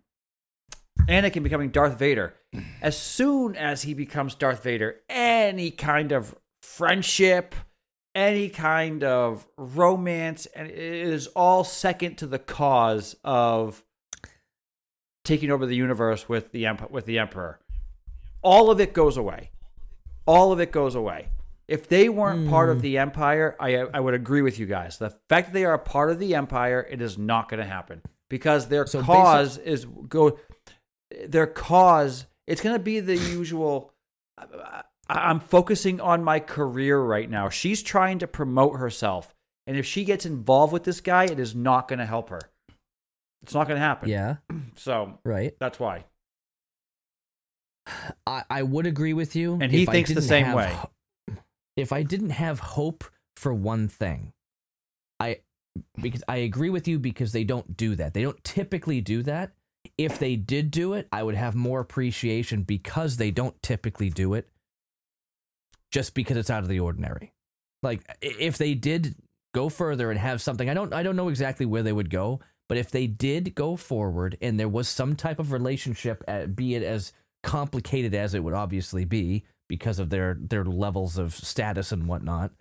Anakin 1.08 1.44
becoming 1.44 1.70
Darth 1.70 1.98
Vader. 1.98 2.34
As 2.82 2.98
soon 2.98 3.56
as 3.56 3.84
he 3.84 3.94
becomes 3.94 4.36
Darth 4.36 4.63
Vader, 4.63 4.98
any 5.10 5.72
kind 5.72 6.12
of 6.12 6.36
friendship, 6.62 7.56
any 8.13 8.50
kind 8.50 9.04
of 9.04 9.48
romance, 9.58 10.46
and 10.48 10.70
it 10.70 10.78
is 10.78 11.28
all 11.28 11.63
second 11.63 12.18
to 12.18 12.28
the 12.28 12.40
cause 12.40 13.16
of 13.24 13.84
taking 15.24 15.50
over 15.50 15.66
the 15.66 15.75
universe 15.75 16.30
with 16.30 16.52
the 16.52 16.66
emp- 16.66 16.92
with 16.92 17.06
the 17.06 17.18
Emperor. 17.18 17.60
All 18.44 18.70
of 18.70 18.80
it 18.80 18.94
goes 18.94 19.18
away. 19.18 19.50
All 20.25 20.52
of 20.52 20.60
it 20.60 20.72
goes 20.72 20.96
away. 20.96 21.30
If 21.68 21.88
they 21.88 22.10
weren't 22.10 22.50
part 22.50 22.70
of 22.70 22.82
the 22.82 22.98
Empire, 23.00 23.56
I 23.60 23.78
I 23.78 24.00
would 24.00 24.13
agree 24.13 24.42
with 24.42 24.60
you 24.60 24.68
guys. 24.68 24.98
The 25.00 25.10
fact 25.30 25.48
that 25.48 25.54
they 25.54 25.66
are 25.66 25.74
a 25.74 25.80
part 25.80 26.12
of 26.12 26.20
the 26.20 26.36
Empire, 26.36 26.86
it 26.88 27.02
is 27.02 27.18
not 27.18 27.50
going 27.50 27.62
to 27.62 27.66
happen 27.66 28.04
because 28.34 28.68
their 28.68 28.88
So 28.88 29.04
cause 29.04 29.60
is 29.60 29.86
go. 30.10 30.40
Their 31.28 31.46
cause, 31.46 32.25
it's 32.48 32.62
going 32.62 32.74
to 32.75 32.82
be 32.82 33.00
the 33.00 33.16
usual. 33.16 33.94
I'm 35.08 35.40
focusing 35.40 36.02
on 36.02 36.24
my 36.24 36.40
career 36.40 37.00
right 37.00 37.30
now. 37.30 37.50
She's 37.50 37.84
trying 37.84 38.18
to 38.18 38.28
promote 38.28 38.80
herself, 38.80 39.36
and 39.68 39.78
if 39.78 39.86
she 39.86 40.04
gets 40.04 40.25
involved 40.25 40.74
with 40.74 40.84
this 40.84 41.00
guy, 41.00 41.25
it 41.25 41.40
is 41.40 41.54
not 41.54 41.88
going 41.88 42.00
to 42.00 42.08
help 42.08 42.32
her. 42.32 42.42
It's 43.44 43.54
not 43.54 43.68
going 43.68 43.75
to 43.75 43.86
happen. 43.86 44.10
Yeah. 44.10 44.38
So 44.78 45.20
Right. 45.24 45.54
that's 45.60 45.80
why. 45.80 46.06
I, 48.25 48.44
I 48.50 48.63
would 48.63 48.88
agree 48.88 49.13
with 49.13 49.36
you. 49.36 49.60
And 49.62 49.72
he 49.72 49.86
thinks 49.86 50.12
the 50.12 50.22
same 50.24 50.46
have 50.46 50.56
way. 50.56 50.75
If 51.78 51.94
I 51.94 52.02
didn't 52.02 52.32
have 52.32 52.60
hope 52.60 53.04
for 53.38 53.54
one 53.54 53.88
thing, 53.88 54.34
I 55.20 55.42
because 56.01 56.24
I 56.27 56.38
agree 56.38 56.70
with 56.70 56.88
you 56.88 57.00
because 57.00 57.32
they 57.32 57.44
don't 57.44 57.75
do 57.75 57.96
that. 57.96 58.13
They 58.13 58.22
don't 58.22 58.44
typically 58.44 59.01
do 59.01 59.24
that. 59.24 59.51
If 59.98 60.20
they 60.20 60.36
did 60.36 60.72
do 60.72 60.94
it, 60.94 61.08
I 61.12 61.24
would 61.24 61.36
have 61.36 61.56
more 61.56 61.80
appreciation 61.80 62.63
because 62.63 63.18
they 63.18 63.32
don't 63.32 63.62
typically 63.62 64.10
do 64.10 64.34
it. 64.34 64.50
Just 65.92 66.13
because 66.13 66.38
it's 66.38 66.50
out 66.50 66.63
of 66.63 66.70
the 66.70 66.80
ordinary. 66.80 67.34
Like 67.84 68.01
if 68.22 68.58
they 68.58 68.74
did 68.74 69.15
go 69.53 69.70
further 69.70 70.10
and 70.10 70.20
have 70.20 70.42
something, 70.42 70.70
I 70.70 70.74
don't 70.74 70.94
I 70.94 71.03
don't 71.03 71.15
know 71.15 71.27
exactly 71.30 71.65
where 71.65 71.84
they 71.84 71.92
would 71.92 72.10
go, 72.10 72.39
but 72.70 72.77
if 72.77 72.89
they 72.89 73.08
did 73.08 73.53
go 73.53 73.75
forward 73.75 74.38
and 74.42 74.60
there 74.60 74.70
was 74.70 74.88
some 74.88 75.15
type 75.15 75.38
of 75.38 75.51
relationship, 75.51 76.24
uh, 76.27 76.48
be 76.48 76.75
it 76.75 76.84
as 76.84 77.13
complicated 77.44 78.15
as 78.15 78.34
it 78.34 78.44
would 78.44 78.53
obviously 78.53 79.06
be 79.06 79.44
because 79.68 80.00
of 80.00 80.10
their 80.10 80.38
their 80.39 80.63
levels 80.63 81.18
of 81.18 81.36
status 81.36 81.92
and 81.92 82.08
whatnot, 82.08 82.51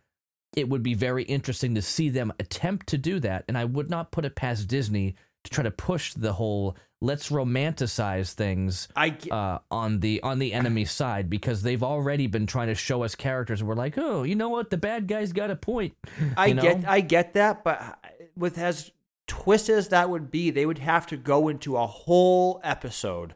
it 0.56 0.68
would 0.68 0.82
be 0.82 0.94
very 0.94 1.24
interesting 1.24 1.74
to 1.74 1.82
see 1.82 2.08
them 2.08 2.32
attempt 2.38 2.86
to 2.88 2.98
do 2.98 3.20
that. 3.20 3.44
And 3.48 3.56
I 3.56 3.64
would 3.64 3.90
not 3.90 4.10
put 4.10 4.24
it 4.24 4.34
past 4.34 4.68
Disney 4.68 5.16
to 5.44 5.50
try 5.50 5.64
to 5.64 5.70
push 5.70 6.14
the 6.14 6.34
whole 6.34 6.76
let's 7.00 7.30
romanticize 7.30 8.32
things 8.32 8.86
I 8.94 9.16
uh, 9.30 9.58
on 9.70 10.00
the 10.00 10.22
on 10.22 10.38
the 10.38 10.52
enemy 10.52 10.84
side 10.86 11.28
because 11.28 11.62
they've 11.62 11.82
already 11.82 12.26
been 12.26 12.46
trying 12.46 12.68
to 12.68 12.74
show 12.74 13.02
us 13.02 13.14
characters. 13.14 13.60
And 13.60 13.68
we're 13.68 13.74
like, 13.74 13.98
oh, 13.98 14.22
you 14.22 14.34
know 14.34 14.48
what? 14.48 14.70
The 14.70 14.78
bad 14.78 15.08
guy's 15.08 15.32
got 15.32 15.50
a 15.50 15.56
point. 15.56 15.94
I 16.36 16.46
you 16.46 16.54
know? 16.54 16.62
get 16.62 16.88
I 16.88 17.00
get 17.00 17.34
that, 17.34 17.64
but 17.64 17.98
with 18.36 18.58
as 18.58 18.92
twisted 19.26 19.76
as 19.76 19.88
that 19.88 20.10
would 20.10 20.30
be, 20.30 20.50
they 20.50 20.66
would 20.66 20.78
have 20.78 21.06
to 21.08 21.16
go 21.16 21.48
into 21.48 21.76
a 21.76 21.86
whole 21.86 22.60
episode 22.62 23.34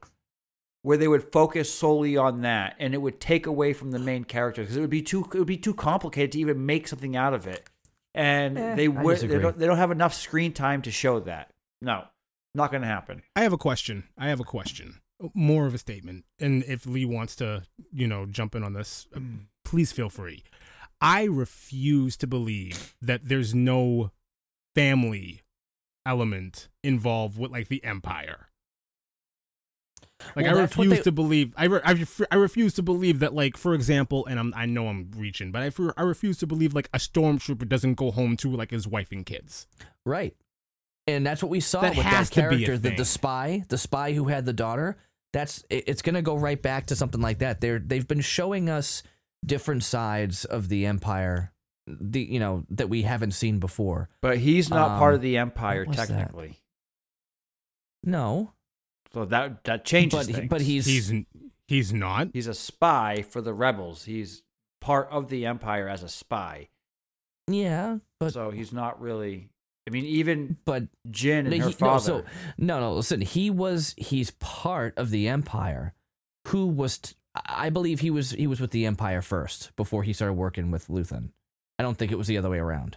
where 0.86 0.96
they 0.96 1.08
would 1.08 1.32
focus 1.32 1.74
solely 1.74 2.16
on 2.16 2.42
that, 2.42 2.76
and 2.78 2.94
it 2.94 2.98
would 2.98 3.18
take 3.18 3.44
away 3.44 3.72
from 3.72 3.90
the 3.90 3.98
main 3.98 4.22
characters 4.22 4.66
because 4.66 4.76
it 4.76 4.80
would 4.80 4.88
be 4.88 5.02
too 5.02 5.24
it 5.34 5.38
would 5.38 5.44
be 5.44 5.56
too 5.56 5.74
complicated 5.74 6.30
to 6.30 6.38
even 6.38 6.64
make 6.64 6.86
something 6.86 7.16
out 7.16 7.34
of 7.34 7.48
it, 7.48 7.68
and 8.14 8.56
Eh, 8.56 8.76
they 8.76 8.86
would 8.86 9.18
they 9.18 9.36
don't, 9.40 9.58
they 9.58 9.66
don't 9.66 9.78
have 9.78 9.90
enough 9.90 10.14
screen 10.14 10.52
time 10.52 10.82
to 10.82 10.92
show 10.92 11.18
that. 11.18 11.52
No, 11.82 12.04
not 12.54 12.70
going 12.70 12.82
to 12.82 12.86
happen. 12.86 13.24
I 13.34 13.42
have 13.42 13.52
a 13.52 13.58
question. 13.58 14.04
I 14.16 14.28
have 14.28 14.38
a 14.38 14.44
question. 14.44 15.00
More 15.34 15.66
of 15.66 15.74
a 15.74 15.78
statement. 15.78 16.24
And 16.38 16.62
if 16.68 16.86
Lee 16.86 17.04
wants 17.04 17.34
to, 17.36 17.64
you 17.92 18.06
know, 18.06 18.24
jump 18.24 18.54
in 18.54 18.62
on 18.62 18.72
this, 18.72 19.08
uh, 19.16 19.18
please 19.64 19.90
feel 19.90 20.08
free. 20.08 20.44
I 21.00 21.24
refuse 21.24 22.16
to 22.18 22.28
believe 22.28 22.94
that 23.02 23.22
there's 23.24 23.56
no 23.56 24.12
family 24.76 25.42
element 26.06 26.68
involved 26.84 27.38
with 27.38 27.50
like 27.50 27.66
the 27.66 27.82
empire. 27.82 28.45
Like 30.34 30.46
Well, 30.46 30.56
I 30.58 30.60
refuse 30.62 30.90
they- 30.90 31.02
to 31.02 31.12
believe. 31.12 31.52
I, 31.56 31.64
re- 31.66 31.80
I, 31.84 31.92
ref- 31.92 32.20
I 32.30 32.36
refuse 32.36 32.72
to 32.74 32.82
believe 32.82 33.18
that, 33.18 33.34
like 33.34 33.56
for 33.56 33.74
example, 33.74 34.24
and 34.26 34.38
I'm, 34.40 34.52
I 34.56 34.64
know 34.66 34.88
I'm 34.88 35.10
reaching, 35.16 35.52
but 35.52 35.62
I, 35.62 35.70
fe- 35.70 35.90
I 35.96 36.02
refuse 36.02 36.38
to 36.38 36.46
believe 36.46 36.74
like 36.74 36.88
a 36.94 36.98
stormtrooper 36.98 37.68
doesn't 37.68 37.94
go 37.94 38.10
home 38.10 38.36
to 38.38 38.50
like 38.56 38.70
his 38.70 38.88
wife 38.88 39.12
and 39.12 39.26
kids. 39.26 39.66
Right. 40.04 40.34
And 41.06 41.24
that's 41.26 41.42
what 41.42 41.50
we 41.50 41.60
saw 41.60 41.82
That 41.82 41.96
with 41.96 42.04
has 42.06 42.30
that 42.30 42.34
to 42.42 42.48
be 42.56 42.64
character, 42.64 42.78
the, 42.90 42.96
the 42.96 43.04
spy, 43.04 43.64
the 43.68 43.78
spy 43.78 44.12
who 44.12 44.24
had 44.28 44.46
the 44.46 44.52
daughter. 44.54 44.96
That's 45.32 45.62
it- 45.68 45.84
it's 45.86 46.00
going 46.02 46.14
to 46.14 46.22
go 46.22 46.36
right 46.36 46.60
back 46.60 46.86
to 46.86 46.96
something 46.96 47.20
like 47.20 47.38
that. 47.40 47.60
They're 47.60 47.78
they've 47.78 48.08
been 48.08 48.22
showing 48.22 48.70
us 48.70 49.02
different 49.44 49.84
sides 49.84 50.44
of 50.46 50.68
the 50.70 50.86
empire, 50.86 51.52
the 51.86 52.22
you 52.22 52.40
know 52.40 52.64
that 52.70 52.88
we 52.88 53.02
haven't 53.02 53.32
seen 53.32 53.58
before. 53.58 54.08
But 54.22 54.38
he's 54.38 54.70
not 54.70 54.98
part 54.98 55.12
Um, 55.12 55.16
of 55.16 55.20
the 55.22 55.36
empire 55.36 55.80
what 55.80 55.88
was 55.88 55.96
that? 55.98 56.08
technically, 56.08 56.58
No, 58.02 58.52
so 59.16 59.24
that 59.24 59.64
that 59.64 59.84
changes 59.84 60.26
but 60.26 60.34
things. 60.36 60.48
but 60.50 60.60
he's, 60.60 60.84
He's 60.86 61.12
he's 61.66 61.92
not. 61.92 62.28
he's 62.32 62.46
a 62.46 62.54
spy 62.54 63.22
for 63.28 63.40
the 63.40 63.54
rebels. 63.54 64.04
He's 64.04 64.42
part 64.80 65.08
of 65.10 65.28
the 65.30 65.46
empire 65.46 65.88
as 65.88 66.02
a 66.02 66.08
spy. 66.08 66.68
yeah, 67.48 67.98
but 68.20 68.32
so 68.32 68.50
he's 68.50 68.72
not 68.72 69.00
really. 69.00 69.48
I 69.88 69.92
mean, 69.92 70.04
even 70.04 70.56
but 70.64 70.84
Jyn 71.08 71.40
and 71.40 71.50
No, 71.50 71.56
her 71.58 71.64
he- 71.68 71.70
no, 71.70 71.70
father. 71.72 72.00
so 72.04 72.24
no, 72.58 72.80
no. 72.80 72.92
Listen, 72.94 73.20
he 73.20 73.50
was 73.50 73.94
he's 73.96 74.32
part 74.32 74.92
of 74.98 75.10
the 75.10 75.28
empire. 75.28 75.94
Who 76.48 76.66
was? 76.66 76.98
T- 76.98 77.14
I 77.46 77.70
believe 77.70 78.00
he 78.00 78.10
was 78.10 78.32
he 78.32 78.46
was 78.46 78.60
with 78.60 78.70
the 78.72 78.84
empire 78.86 79.22
first 79.22 79.74
before 79.76 80.02
he 80.02 80.12
started 80.12 80.34
working 80.34 80.70
with 80.70 80.88
Luthen. 80.88 81.30
I 81.78 81.82
don't 81.82 81.96
think 81.96 82.10
it 82.12 82.16
was 82.18 82.26
the 82.26 82.36
other 82.38 82.50
way 82.50 82.58
around. 82.58 82.96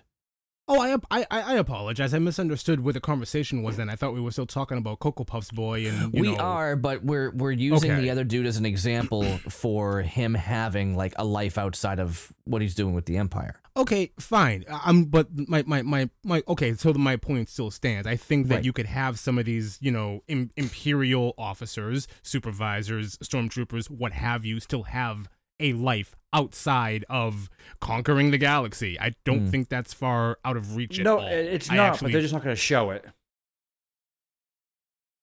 Oh, 0.72 0.80
I, 0.80 0.96
I 1.10 1.26
I 1.32 1.42
I 1.42 1.54
apologize. 1.56 2.14
I 2.14 2.20
misunderstood 2.20 2.82
where 2.82 2.94
the 2.94 3.00
conversation 3.02 3.64
was. 3.64 3.78
Then 3.78 3.90
I 3.90 3.96
thought 3.96 4.14
we 4.14 4.22
were 4.22 4.30
still 4.32 4.46
talking 4.46 4.78
about 4.78 5.00
Cocoa 5.00 5.24
Puffs 5.24 5.50
boy 5.52 5.88
and 5.88 6.14
you 6.14 6.22
we 6.22 6.32
know, 6.32 6.38
are, 6.38 6.76
but 6.76 7.04
we're 7.04 7.32
we're 7.32 7.52
using 7.52 7.92
Okay. 7.92 8.02
the 8.02 8.12
other 8.12 8.24
dude 8.24 8.46
as 8.46 8.58
an 8.58 8.66
example 8.68 9.24
for 9.50 10.02
him 10.04 10.36
having 10.36 10.96
like 10.96 11.14
a 11.18 11.26
life 11.26 11.58
outside 11.58 12.00
of 12.00 12.32
what 12.46 12.62
he's 12.62 12.76
doing 12.76 12.94
with 12.94 13.06
the 13.06 13.18
empire. 13.18 13.56
Okay, 13.78 14.12
fine. 14.20 14.66
I'm, 14.70 15.06
but 15.06 15.28
my, 15.48 15.64
my, 15.66 15.82
my, 15.84 16.10
my, 16.26 16.44
okay, 16.50 16.74
so 16.74 16.92
my 16.94 17.16
point 17.16 17.48
still 17.48 17.72
stands. 17.72 18.06
I 18.08 18.18
think 18.18 18.48
that 18.50 18.56
Right. 18.56 18.66
you 18.66 18.74
could 18.74 18.88
have 18.88 19.18
some 19.18 19.38
of 19.40 19.46
these, 19.46 19.78
you 19.80 19.90
know, 19.92 20.22
Im- 20.28 20.52
imperial 20.58 21.34
officers, 21.38 22.06
supervisors, 22.22 23.18
stormtroopers, 23.20 23.90
what 23.90 24.12
have 24.12 24.44
you, 24.44 24.60
still 24.60 24.84
have 24.84 25.30
a 25.60 25.74
life 25.74 26.16
outside 26.34 27.06
of 27.10 27.50
conquering 27.82 28.32
the 28.32 28.38
galaxy. 28.38 29.00
I 29.00 29.16
don't 29.26 29.46
Hmm. 29.46 29.50
think 29.50 29.70
that's 29.70 29.94
far 29.94 30.38
out 30.46 30.58
of 30.58 30.76
reach 30.76 31.00
at 31.00 31.06
no, 31.06 31.20
all. 31.20 31.28
it's 31.28 31.70
not. 31.70 31.80
actually- 31.94 32.08
but 32.08 32.14
they're 32.14 32.22
just 32.22 32.34
not 32.34 32.44
going 32.44 32.56
to 32.56 32.62
show 32.62 32.92
it 32.92 33.06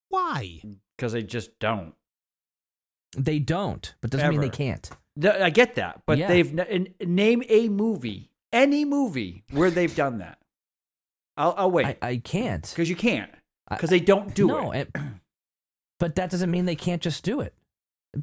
why? 0.08 0.60
because 0.96 1.12
they 1.12 1.22
just 1.22 1.58
don't. 1.58 1.94
They 3.16 3.38
don't, 3.38 3.94
but 4.00 4.10
doesn't 4.10 4.30
mean 4.30 4.40
they 4.40 4.48
can't. 4.50 4.88
Th- 5.20 5.34
I 5.34 5.50
get 5.50 5.74
that, 5.76 6.02
but 6.06 6.18
Yeah. 6.18 6.28
they've 6.28 6.58
n- 6.58 6.86
n- 7.00 7.14
name 7.14 7.42
a 7.48 7.68
movie, 7.68 8.30
any 8.52 8.84
movie 8.84 9.44
where 9.50 9.70
they've 9.70 9.94
done 9.94 10.18
that. 10.18 10.38
I'll, 11.36 11.54
I'll 11.56 11.70
wait 11.70 11.98
I 12.02 12.16
can't. 12.18 12.62
because 12.68 12.88
you 12.88 12.96
can't 12.96 13.30
because 13.68 13.90
they 13.90 14.00
don't 14.00 14.34
do 14.34 14.46
no, 14.48 14.72
it. 14.72 14.90
and- 14.94 15.20
but 15.98 16.14
that 16.16 16.30
doesn't 16.30 16.50
mean 16.50 16.64
they 16.66 16.76
can't 16.76 17.02
just 17.02 17.24
do 17.24 17.40
it. 17.40 17.54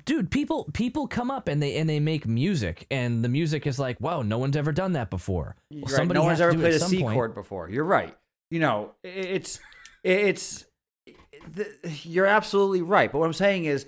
Dude 0.05 0.31
people 0.31 0.65
people 0.73 1.07
come 1.07 1.29
up 1.31 1.47
and 1.47 1.61
they 1.61 1.75
and 1.77 1.89
they 1.89 1.99
make 1.99 2.25
music 2.27 2.85
and 2.89 3.23
the 3.23 3.29
music 3.29 3.67
is 3.67 3.77
like 3.79 3.99
wow 4.01 4.21
no 4.21 4.37
one's 4.37 4.55
ever 4.57 4.71
done 4.71 4.93
that 4.93 5.09
before 5.09 5.55
well, 5.71 5.81
Right, 5.81 5.89
somebody 5.91 6.19
no 6.19 6.23
has 6.29 6.39
one's 6.39 6.41
ever 6.41 6.53
played 6.61 6.73
a 6.73 6.79
some 6.79 6.91
point. 6.99 7.13
chord 7.13 7.33
before. 7.35 7.69
You're 7.69 7.83
right. 7.83 8.15
You 8.51 8.59
know, 8.59 8.91
it's 9.03 9.59
it's 10.03 10.65
the, 11.51 11.67
you're 12.03 12.25
absolutely 12.25 12.81
right. 12.81 13.11
But 13.11 13.19
what 13.19 13.25
I'm 13.25 13.33
saying 13.33 13.65
is, 13.65 13.87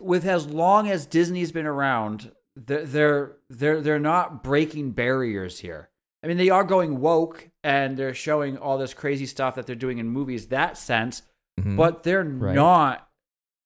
with 0.00 0.26
as 0.26 0.46
long 0.46 0.88
as 0.88 1.06
Disney's 1.06 1.52
been 1.52 1.66
around, 1.66 2.30
they're 2.56 2.84
they're 2.84 3.32
they're, 3.48 3.80
they're 3.80 3.98
not 3.98 4.44
breaking 4.44 4.92
barriers 4.92 5.60
here. 5.60 5.88
I 6.22 6.28
mean, 6.28 6.36
they 6.36 6.50
are 6.50 6.64
going 6.64 7.00
woke 7.00 7.48
and 7.64 7.96
they're 7.96 8.14
showing 8.14 8.56
all 8.58 8.78
this 8.78 8.94
crazy 8.94 9.26
stuff 9.26 9.54
that 9.56 9.66
they're 9.66 9.74
doing 9.76 9.98
in 9.98 10.08
movies. 10.08 10.48
That 10.48 10.76
sense, 10.78 11.22
Mhm. 11.60 11.76
but 11.76 12.02
they're 12.02 12.22
Right. 12.24 12.54
not 12.54 13.08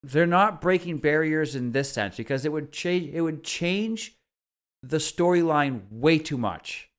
they're 0.02 0.26
not 0.26 0.60
breaking 0.60 0.98
barriers 0.98 1.54
in 1.54 1.72
this 1.72 1.92
sense 1.92 2.16
because 2.16 2.44
it 2.44 2.52
would 2.52 2.72
change 2.72 3.12
it 3.12 3.20
would 3.20 3.42
change 3.42 4.16
the 4.82 4.98
storyline 4.98 5.82
way 5.90 6.18
too 6.18 6.38
much. 6.38 6.90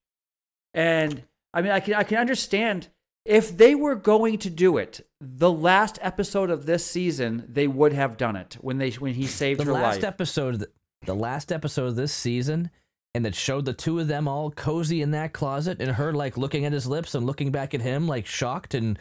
And 0.74 1.24
i 1.54 1.62
mean 1.62 1.72
i 1.72 1.80
can 1.80 1.94
i 1.94 2.02
can 2.02 2.18
understand 2.18 2.88
if 3.24 3.56
they 3.56 3.74
were 3.74 3.94
going 3.94 4.38
to 4.38 4.50
do 4.50 4.76
it 4.76 5.06
the 5.20 5.50
last 5.50 5.98
episode 6.02 6.50
of 6.50 6.66
this 6.66 6.84
season 6.84 7.44
they 7.48 7.66
would 7.66 7.92
have 7.92 8.16
done 8.16 8.36
it 8.36 8.58
when 8.60 8.78
they 8.78 8.90
when 8.90 9.14
he 9.14 9.26
saved 9.40 9.60
the 9.60 9.64
her 9.64 9.72
last 9.72 9.96
life. 9.96 10.04
episode 10.04 10.58
the, 10.60 10.68
the 11.06 11.14
last 11.14 11.50
episode 11.50 11.86
of 11.86 11.96
this 11.96 12.12
season 12.12 12.70
and 13.14 13.26
it 13.26 13.34
showed 13.34 13.64
the 13.64 13.72
two 13.72 13.98
of 13.98 14.06
them 14.08 14.28
all 14.28 14.50
cozy 14.50 15.02
in 15.02 15.10
that 15.12 15.32
closet 15.32 15.80
and 15.80 15.92
her 15.92 16.12
like 16.12 16.36
looking 16.36 16.64
at 16.64 16.72
his 16.72 16.86
lips 16.86 17.14
and 17.14 17.26
looking 17.26 17.50
back 17.50 17.74
at 17.74 17.80
him 17.80 18.06
like 18.06 18.26
shocked 18.26 18.74
and 18.74 18.98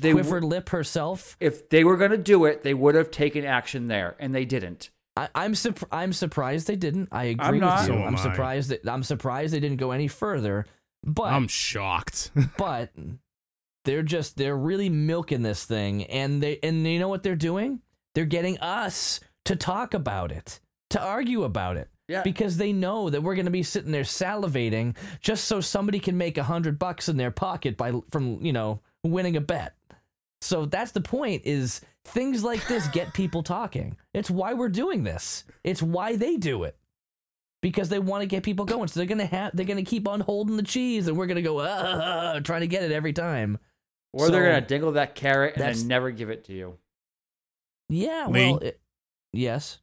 They 0.00 0.12
w- 0.12 0.40
lip 0.46 0.68
herself 0.70 1.36
if 1.40 1.68
they 1.70 1.84
were 1.84 1.96
going 1.96 2.10
to 2.12 2.18
do 2.18 2.44
it 2.44 2.62
they 2.62 2.74
would 2.74 2.94
have 2.94 3.10
taken 3.10 3.44
action 3.44 3.88
there 3.88 4.16
and 4.18 4.34
they 4.34 4.44
didn't 4.44 4.90
I, 5.16 5.28
I'm 5.34 5.54
surp- 5.54 5.88
I'm 5.90 6.12
surprised 6.12 6.66
they 6.66 6.76
didn't. 6.76 7.08
I 7.10 7.24
agree 7.24 7.46
I'm 7.46 7.58
not. 7.58 7.80
with 7.80 7.88
you. 7.88 8.02
So 8.02 8.06
I'm 8.06 8.16
I. 8.16 8.22
surprised 8.22 8.68
that 8.68 8.86
I'm 8.86 9.02
surprised 9.02 9.54
they 9.54 9.60
didn't 9.60 9.78
go 9.78 9.92
any 9.92 10.08
further. 10.08 10.66
But 11.02 11.32
I'm 11.32 11.48
shocked. 11.48 12.32
but 12.58 12.90
they're 13.86 14.02
just 14.02 14.36
they're 14.36 14.56
really 14.56 14.90
milking 14.90 15.40
this 15.42 15.64
thing 15.64 16.04
and 16.04 16.42
they 16.42 16.58
and 16.62 16.86
you 16.86 16.98
know 16.98 17.08
what 17.08 17.22
they're 17.22 17.34
doing 17.36 17.80
they're 18.14 18.24
getting 18.26 18.58
us 18.58 19.20
to 19.44 19.56
talk 19.56 19.94
about 19.94 20.30
it 20.32 20.60
to 20.90 21.00
argue 21.00 21.44
about 21.44 21.76
it 21.76 21.88
yeah. 22.08 22.22
Because 22.22 22.56
they 22.56 22.72
know 22.72 23.10
that 23.10 23.22
we're 23.22 23.34
going 23.34 23.46
to 23.46 23.50
be 23.50 23.64
sitting 23.64 23.90
there 23.90 24.02
salivating 24.02 24.96
just 25.20 25.46
so 25.46 25.60
somebody 25.60 25.98
can 25.98 26.16
make 26.16 26.38
a 26.38 26.44
hundred 26.44 26.78
bucks 26.78 27.08
in 27.08 27.16
their 27.16 27.32
pocket 27.32 27.76
by 27.76 27.92
from 28.10 28.44
you 28.44 28.52
know 28.52 28.80
winning 29.02 29.36
a 29.36 29.40
bet. 29.40 29.74
So 30.40 30.66
that's 30.66 30.92
the 30.92 31.00
point 31.00 31.42
is 31.44 31.80
things 32.04 32.44
like 32.44 32.66
this 32.68 32.86
get 32.92 33.12
people 33.12 33.42
talking. 33.42 33.96
It's 34.14 34.30
why 34.30 34.54
we're 34.54 34.68
doing 34.68 35.02
this. 35.02 35.44
It's 35.64 35.82
why 35.82 36.16
they 36.16 36.36
do 36.36 36.64
it. 36.64 36.76
Because 37.62 37.88
they 37.88 37.98
want 37.98 38.22
to 38.22 38.26
get 38.26 38.44
people 38.44 38.64
going. 38.64 38.86
So 38.86 39.00
they're 39.00 39.08
going 39.08 39.18
to 39.18 39.26
have 39.26 39.56
they're 39.56 39.66
going 39.66 39.84
to 39.84 39.90
keep 39.90 40.06
on 40.06 40.20
holding 40.20 40.56
the 40.56 40.62
cheese 40.62 41.08
and 41.08 41.16
we're 41.16 41.26
going 41.26 41.36
to 41.36 41.42
go 41.42 42.40
trying 42.44 42.60
to 42.60 42.68
get 42.68 42.84
it 42.84 42.92
every 42.92 43.12
time. 43.12 43.58
Or 44.12 44.30
they're 44.30 44.48
going 44.48 44.62
to 44.62 44.66
dingle 44.66 44.92
that 44.92 45.14
carrot 45.16 45.56
and 45.56 45.74
then 45.74 45.88
never 45.88 46.10
give 46.12 46.30
it 46.30 46.44
to 46.44 46.52
you. 46.52 46.78
Yeah 47.88 48.26
Lee? 48.28 48.52
well 48.52 48.58
it, 48.58 48.80
yes 49.32 49.78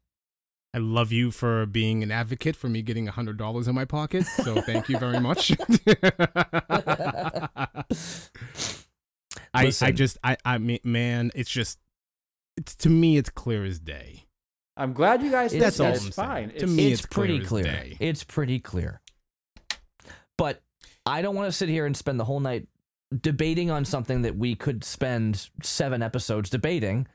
I 0.73 0.79
love 0.79 1.11
you 1.11 1.29
for 1.29 1.65
being 1.67 2.01
an 2.01 2.11
advocate 2.11 2.55
for 2.55 2.67
me 2.67 2.81
getting 2.81 3.05
hundred 3.07 3.37
dollars 3.37 3.67
in 3.67 3.75
my 3.75 3.85
pocket. 3.85 4.25
So 4.25 4.59
thank 4.61 4.89
you 4.89 4.97
very 4.97 5.19
much. 5.19 5.51
I 9.53 9.71
I 9.81 9.91
just 9.91 10.17
I 10.23 10.37
I 10.43 10.57
mean 10.57 10.79
man, 10.83 11.31
it's 11.35 11.49
just 11.49 11.79
it's 12.57 12.75
to 12.77 12.89
me 12.89 13.17
it's 13.17 13.29
clear 13.29 13.65
as 13.65 13.79
day. 13.79 14.25
i'm 14.77 14.93
glad 14.93 15.21
you 15.23 15.29
guys 15.31 15.51
That's 15.51 15.77
think 15.77 15.87
all 15.87 15.93
that. 15.93 16.01
I'm 16.01 16.07
it's 16.07 16.15
saying. 16.15 16.27
fine 16.27 16.49
To 16.49 16.55
It's- 16.55 16.69
me, 16.69 16.91
it's, 16.91 17.01
it's 17.01 17.05
clear 17.07 17.27
pretty 17.27 17.41
as 17.43 17.47
clear. 17.47 17.63
day. 17.63 17.97
It's 17.99 18.23
pretty 18.23 18.59
clear. 18.59 19.01
But 20.37 20.61
I 21.05 21.21
don't 21.21 21.35
want 21.35 21.47
to 21.47 21.51
sit 21.51 21.69
here 21.69 21.85
and 21.85 21.95
spend 21.95 22.19
the 22.19 22.25
whole 22.25 22.39
night 22.39 22.67
debating 23.21 23.69
on 23.69 23.85
something 23.85 24.23
that 24.23 24.35
we 24.35 24.55
could 24.55 24.83
spend 24.83 25.49
seven 25.61 26.01
episodes 26.01 26.49
debating 26.49 27.07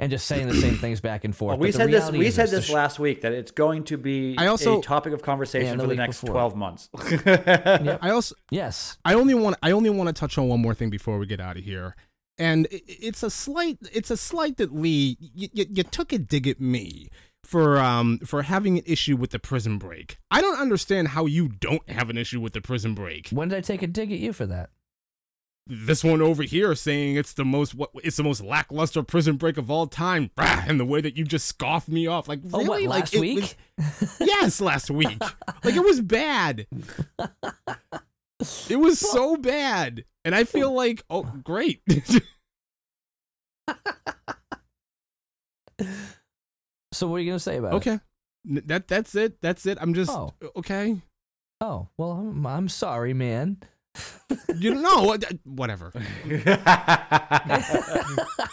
and 0.00 0.10
just 0.10 0.26
saying 0.26 0.46
the 0.48 0.54
same 0.54 0.76
things 0.76 1.00
back 1.00 1.24
and 1.24 1.34
forth. 1.34 1.58
Well, 1.58 1.66
we 1.66 1.72
said 1.72 1.90
this. 1.90 2.10
We 2.10 2.30
said 2.30 2.50
this 2.50 2.66
sh- 2.66 2.70
last 2.70 2.98
week 2.98 3.22
that 3.22 3.32
it's 3.32 3.50
going 3.50 3.84
to 3.84 3.98
be 3.98 4.36
I 4.38 4.46
also- 4.46 4.78
a 4.78 4.82
topic 4.82 5.12
of 5.12 5.22
conversation 5.22 5.66
Yeah, 5.70 5.74
the 5.76 5.82
for 5.82 5.88
the 5.88 5.94
next 5.96 6.20
before. 6.20 6.34
twelve 6.34 6.56
months. 6.56 6.88
I 7.26 8.10
also 8.10 8.34
Yes. 8.50 8.98
I 9.04 9.14
only 9.14 9.34
want 9.34 9.56
I 9.62 9.70
only 9.72 9.90
want 9.90 10.08
to 10.08 10.12
touch 10.12 10.38
on 10.38 10.48
one 10.48 10.60
more 10.60 10.74
thing 10.74 10.90
before 10.90 11.18
we 11.18 11.26
get 11.26 11.40
out 11.40 11.56
of 11.56 11.64
here. 11.64 11.96
And 12.38 12.66
i- 12.72 12.80
it's 12.86 13.22
a 13.22 13.30
slight 13.30 13.78
it's 13.92 14.10
a 14.10 14.16
slight 14.16 14.56
that 14.58 14.74
Lee 14.74 15.16
you, 15.20 15.48
you, 15.52 15.66
you 15.68 15.82
took 15.82 16.12
a 16.12 16.18
dig 16.18 16.46
at 16.46 16.60
me 16.60 17.08
for 17.44 17.78
um 17.78 18.18
for 18.20 18.42
having 18.42 18.78
an 18.78 18.84
issue 18.86 19.16
with 19.16 19.30
the 19.30 19.38
prison 19.38 19.78
break. 19.78 20.18
I 20.30 20.40
don't 20.40 20.58
understand 20.60 21.08
how 21.08 21.26
you 21.26 21.48
don't 21.48 21.88
have 21.90 22.10
an 22.10 22.16
issue 22.18 22.40
with 22.40 22.52
the 22.52 22.60
prison 22.60 22.94
break. 22.94 23.30
When 23.30 23.48
did 23.48 23.58
I 23.58 23.60
take 23.62 23.82
a 23.82 23.86
dig 23.86 24.12
at 24.12 24.18
you 24.18 24.32
for 24.32 24.46
that? 24.46 24.70
This 25.70 26.02
one 26.02 26.22
over 26.22 26.42
here 26.44 26.74
saying 26.74 27.16
it's 27.16 27.34
the 27.34 27.44
most 27.44 27.74
what 27.74 27.90
it's 28.02 28.16
the 28.16 28.22
most 28.24 28.42
lackluster 28.42 29.02
prison 29.02 29.36
break 29.36 29.58
of 29.58 29.70
all 29.70 29.86
time, 29.86 30.30
Brah, 30.34 30.66
and 30.66 30.80
the 30.80 30.84
way 30.86 31.02
that 31.02 31.16
you 31.18 31.24
just 31.24 31.44
scoffed 31.46 31.88
me 31.88 32.06
off, 32.06 32.26
like 32.26 32.40
Oh, 32.54 32.58
really, 32.60 32.68
what, 32.68 32.82
like 32.90 33.00
last 33.00 33.14
it 33.14 33.20
week? 33.20 33.56
was- 33.78 34.16
yes, 34.20 34.60
last 34.62 34.90
week, 34.90 35.20
like 35.64 35.74
it 35.76 35.84
was 35.84 36.00
bad. 36.00 36.66
It 38.70 38.76
was 38.76 39.00
so 39.00 39.36
bad, 39.36 40.04
and 40.24 40.32
I 40.32 40.44
feel 40.44 40.72
like 40.72 41.02
oh 41.10 41.24
great. 41.42 41.82
So 46.92 47.06
what 47.08 47.16
are 47.16 47.20
you 47.20 47.26
going 47.26 47.36
to 47.36 47.40
say 47.42 47.56
about 47.58 47.74
it? 47.74 47.76
okay, 47.76 48.00
that 48.66 48.88
that's 48.88 49.14
it. 49.14 49.40
That's 49.40 49.66
it. 49.66 49.78
I'm 49.80 49.94
just 49.94 50.10
Oh. 50.10 50.32
okay. 50.56 51.00
Oh, 51.60 51.88
well, 51.98 52.12
I'm, 52.12 52.46
I'm 52.46 52.68
sorry, 52.68 53.12
man. 53.12 53.58
You 54.54 54.74
don't 54.74 54.82
know 54.82 55.02
what- 55.04 55.24
whatever. 55.44 55.92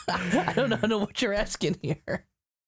I 0.08 0.53
don't 0.55 0.69
know, 0.69 0.77
I 0.77 0.79
don't 0.79 0.89
know 0.89 0.97
what 0.99 1.21
you're 1.21 1.34
asking 1.34 1.77
here. 1.81 2.25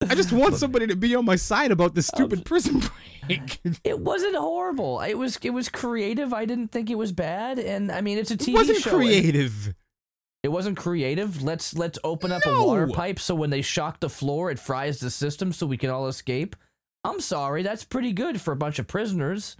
I 0.07 0.15
just 0.15 0.31
want 0.31 0.55
somebody 0.55 0.87
to 0.87 0.95
be 0.95 1.15
on 1.15 1.25
my 1.25 1.35
side 1.35 1.71
about 1.71 1.95
this 1.95 2.09
oh, 2.13 2.17
stupid 2.17 2.45
prison 2.45 2.79
break. 2.79 3.59
It 3.83 3.99
wasn't 3.99 4.35
horrible. 4.35 5.01
It 5.01 5.15
was 5.15 5.37
it 5.41 5.49
was 5.49 5.67
creative. 5.69 6.33
I 6.33 6.45
didn't 6.45 6.69
think 6.71 6.89
it 6.89 6.95
was 6.95 7.11
bad. 7.11 7.59
And 7.59 7.91
I 7.91 7.99
mean, 8.01 8.17
it's 8.17 8.31
a 8.31 8.37
TV 8.37 8.49
it 8.49 8.53
wasn't 8.53 8.77
show. 8.79 8.95
creative. 8.95 9.73
It 10.43 10.49
wasn't 10.49 10.77
creative. 10.77 11.41
Let's 11.43 11.75
let's 11.75 11.99
open 12.03 12.31
up 12.31 12.45
a 12.45 12.63
water 12.63 12.87
pipe 12.87 13.19
so 13.19 13.35
when 13.35 13.49
they 13.49 13.61
shock 13.61 13.99
the 13.99 14.09
floor, 14.09 14.49
it 14.49 14.59
fries 14.59 14.99
the 14.99 15.09
system 15.09 15.51
so 15.51 15.65
we 15.65 15.77
can 15.77 15.89
all 15.89 16.07
escape. 16.07 16.55
I'm 17.03 17.19
sorry, 17.19 17.63
that's 17.63 17.83
pretty 17.83 18.13
good 18.13 18.39
for 18.39 18.51
a 18.53 18.57
bunch 18.57 18.79
of 18.79 18.87
prisoners. 18.87 19.57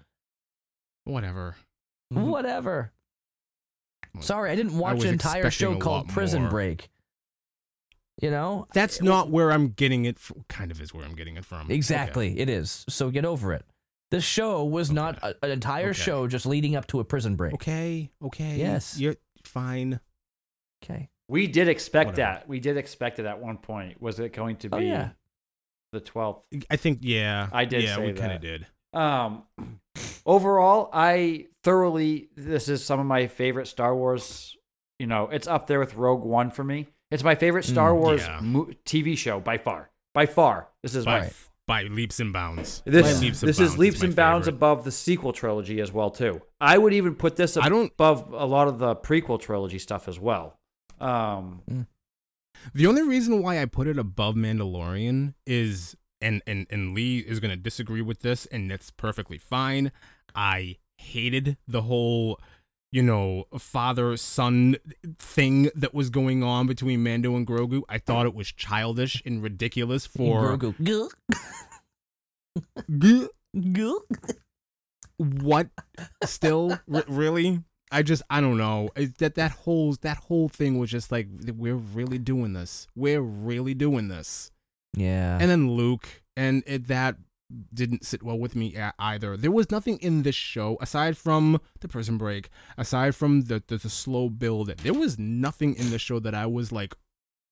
Whatever. 1.03 1.55
Whatever. 2.09 2.93
Sorry, 4.21 4.51
I 4.51 4.55
didn't 4.55 4.77
watch 4.77 4.95
was 4.95 5.05
an 5.05 5.11
entire 5.13 5.49
show 5.51 5.75
called 5.77 6.09
Prison 6.09 6.43
more. 6.43 6.51
Break. 6.51 6.89
You 8.21 8.31
know, 8.31 8.67
That's 8.73 8.99
not 9.01 9.29
where 9.29 9.51
I'm 9.51 9.69
getting 9.69 10.05
it. 10.05 10.17
From. 10.17 10.43
Kind 10.49 10.71
of 10.71 10.81
is 10.81 10.91
where 10.93 11.05
I'm 11.05 11.13
getting 11.15 11.35
it 11.37 11.45
from. 11.45 11.69
exactly. 11.69 12.39
It 12.39 12.49
is. 12.49 12.83
So 12.89 13.11
get 13.11 13.25
over 13.25 13.53
it. 13.53 13.63
The 14.09 14.21
show 14.21 14.63
was 14.63 14.89
not 14.89 15.19
a, 15.21 15.35
an 15.43 15.51
entire 15.51 15.89
Okay. 15.89 15.99
show 16.01 16.27
just 16.27 16.45
leading 16.47 16.75
up 16.75 16.87
to 16.87 16.99
a 16.99 17.03
prison 17.03 17.35
break. 17.35 17.53
Okay. 17.53 18.09
Okay. 18.23 18.45
okay. 18.53 18.57
Yes. 18.57 18.99
You're 18.99 19.17
fine. 19.43 19.99
Okay. 20.83 21.09
we 21.27 21.45
did 21.47 21.67
expect 21.67 22.11
Whatever. 22.11 22.39
that. 22.39 22.47
We 22.49 22.59
did 22.59 22.77
expect 22.77 23.19
it 23.19 23.25
at 23.27 23.39
one 23.39 23.57
point. 23.57 24.01
Was 24.01 24.19
it 24.19 24.33
going 24.33 24.55
to 24.57 24.69
be 24.69 24.75
Oh, 24.77 24.79
yeah. 24.79 25.09
the 25.91 25.99
twelfth? 25.99 26.41
I 26.71 26.75
think 26.77 26.99
yeah. 27.01 27.49
I 27.51 27.65
did 27.65 27.83
Yeah, 27.83 27.95
say 27.97 28.05
we 28.07 28.13
kind 28.13 28.31
of 28.31 28.41
did. 28.41 28.65
Um, 28.93 29.43
overall, 30.25 30.89
I 30.93 31.47
thoroughly. 31.67 32.29
This 32.37 32.69
is 32.69 32.83
some 32.85 32.99
of 32.99 33.05
my 33.05 33.27
favorite 33.27 33.67
Star 33.67 33.93
Wars. 33.93 34.55
You 34.99 35.07
know, 35.07 35.25
it's 35.31 35.47
up 35.47 35.67
there 35.67 35.79
with 35.79 35.95
Rogue 35.95 36.23
One 36.23 36.49
for 36.49 36.63
me. 36.63 36.87
It's 37.11 37.23
my 37.23 37.35
favorite 37.35 37.65
Star 37.65 37.91
Mm, 37.91 37.99
Wars 37.99 38.21
yeah. 38.21 38.39
mo- 38.41 38.69
TV 38.85 39.17
show 39.17 39.39
by 39.41 39.57
far. 39.57 39.89
By 40.13 40.25
far, 40.27 40.69
this 40.81 40.95
is 40.95 41.03
By 41.05 41.19
my. 41.19 41.25
f- 41.25 41.49
by 41.67 41.83
leaps 41.83 42.21
and 42.21 42.31
bounds. 42.31 42.81
This, 42.85 43.19
leaps 43.21 43.41
and 43.41 43.49
this 43.49 43.57
bounds 43.59 43.73
is 43.73 43.77
leaps 43.77 43.99
my 44.01 44.05
and 44.07 44.15
bounds 44.15 44.47
favorite. 44.47 44.57
above 44.57 44.85
the 44.85 44.91
sequel 44.91 45.33
trilogy 45.33 45.81
as 45.81 45.91
well 45.91 46.09
too. 46.09 46.41
I 46.61 46.77
would 46.77 46.93
even 46.93 47.13
put 47.15 47.35
this 47.35 47.57
I 47.57 47.67
don't- 47.67 47.91
above 47.91 48.31
a 48.31 48.45
lot 48.45 48.69
of 48.69 48.79
the 48.79 48.95
prequel 48.95 49.39
trilogy 49.39 49.77
stuff 49.77 50.07
as 50.07 50.17
well. 50.19 50.57
Um, 51.01 51.61
The 52.73 52.87
only 52.87 53.03
reason 53.03 53.43
why 53.43 53.61
I 53.61 53.65
put 53.65 53.87
it 53.87 53.99
above 53.99 54.35
Mandalorian 54.35 55.33
is, 55.45 55.95
and 56.21 56.41
and 56.47 56.65
and 56.71 56.93
Lee 56.95 57.19
is 57.19 57.39
gonna 57.39 57.55
disagree 57.55 58.01
with 58.01 58.21
this, 58.21 58.45
and 58.47 58.71
that's 58.71 58.89
perfectly 58.89 59.37
fine. 59.37 59.91
I 60.33 60.77
hated 60.97 61.57
the 61.67 61.83
whole, 61.83 62.39
you 62.91 63.01
know, 63.03 63.45
father 63.57 64.17
son 64.17 64.77
thing 65.17 65.69
that 65.75 65.93
was 65.93 66.09
going 66.09 66.43
on 66.43 66.67
between 66.67 67.03
Mando 67.03 67.35
and 67.35 67.45
Grogu. 67.47 67.83
I 67.89 67.97
thought 67.97 68.25
it 68.25 68.33
was 68.33 68.51
childish 68.51 69.21
and 69.25 69.41
ridiculous 69.43 70.05
for 70.05 70.57
Grogu. 70.57 70.75
Gulk, 70.83 71.13
G- 72.97 73.27
gulk. 73.71 74.07
what. 75.17 75.67
Still, 76.23 76.79
R- 76.93 77.03
really. 77.07 77.63
I 77.91 78.03
just 78.03 78.21
I 78.29 78.41
don't 78.41 78.57
know 78.57 78.89
It- 78.97 79.17
that 79.19 79.35
that 79.35 79.51
whole 79.51 79.93
that 80.01 80.17
whole 80.17 80.49
thing 80.49 80.77
was 80.77 80.89
just 80.91 81.09
like 81.11 81.27
we're 81.55 81.75
really 81.75 82.17
doing 82.19 82.51
this 82.51 82.85
we're 82.97 83.21
really 83.21 83.73
doing 83.73 84.09
this 84.09 84.51
Yeah. 84.93 85.37
And 85.39 85.49
then 85.49 85.71
Luke, 85.71 86.21
and 86.35 86.63
it, 86.67 86.87
that 86.89 87.15
didn't 87.73 88.05
sit 88.05 88.23
well 88.23 88.37
with 88.37 88.55
me 88.55 88.75
either. 88.99 89.37
There 89.37 89.51
was 89.51 89.71
nothing 89.71 89.97
in 89.99 90.23
this 90.23 90.35
show 90.35 90.77
aside 90.81 91.17
from 91.17 91.59
the 91.79 91.87
prison 91.87 92.17
break, 92.17 92.49
aside 92.77 93.15
from 93.15 93.41
the 93.43 93.63
the, 93.67 93.77
the 93.77 93.89
slow 93.89 94.29
build. 94.29 94.67
There 94.77 94.93
was 94.93 95.17
nothing 95.17 95.75
in 95.75 95.89
the 95.89 95.99
show 95.99 96.19
that 96.19 96.35
I 96.35 96.45
was 96.45 96.71
like 96.71 96.95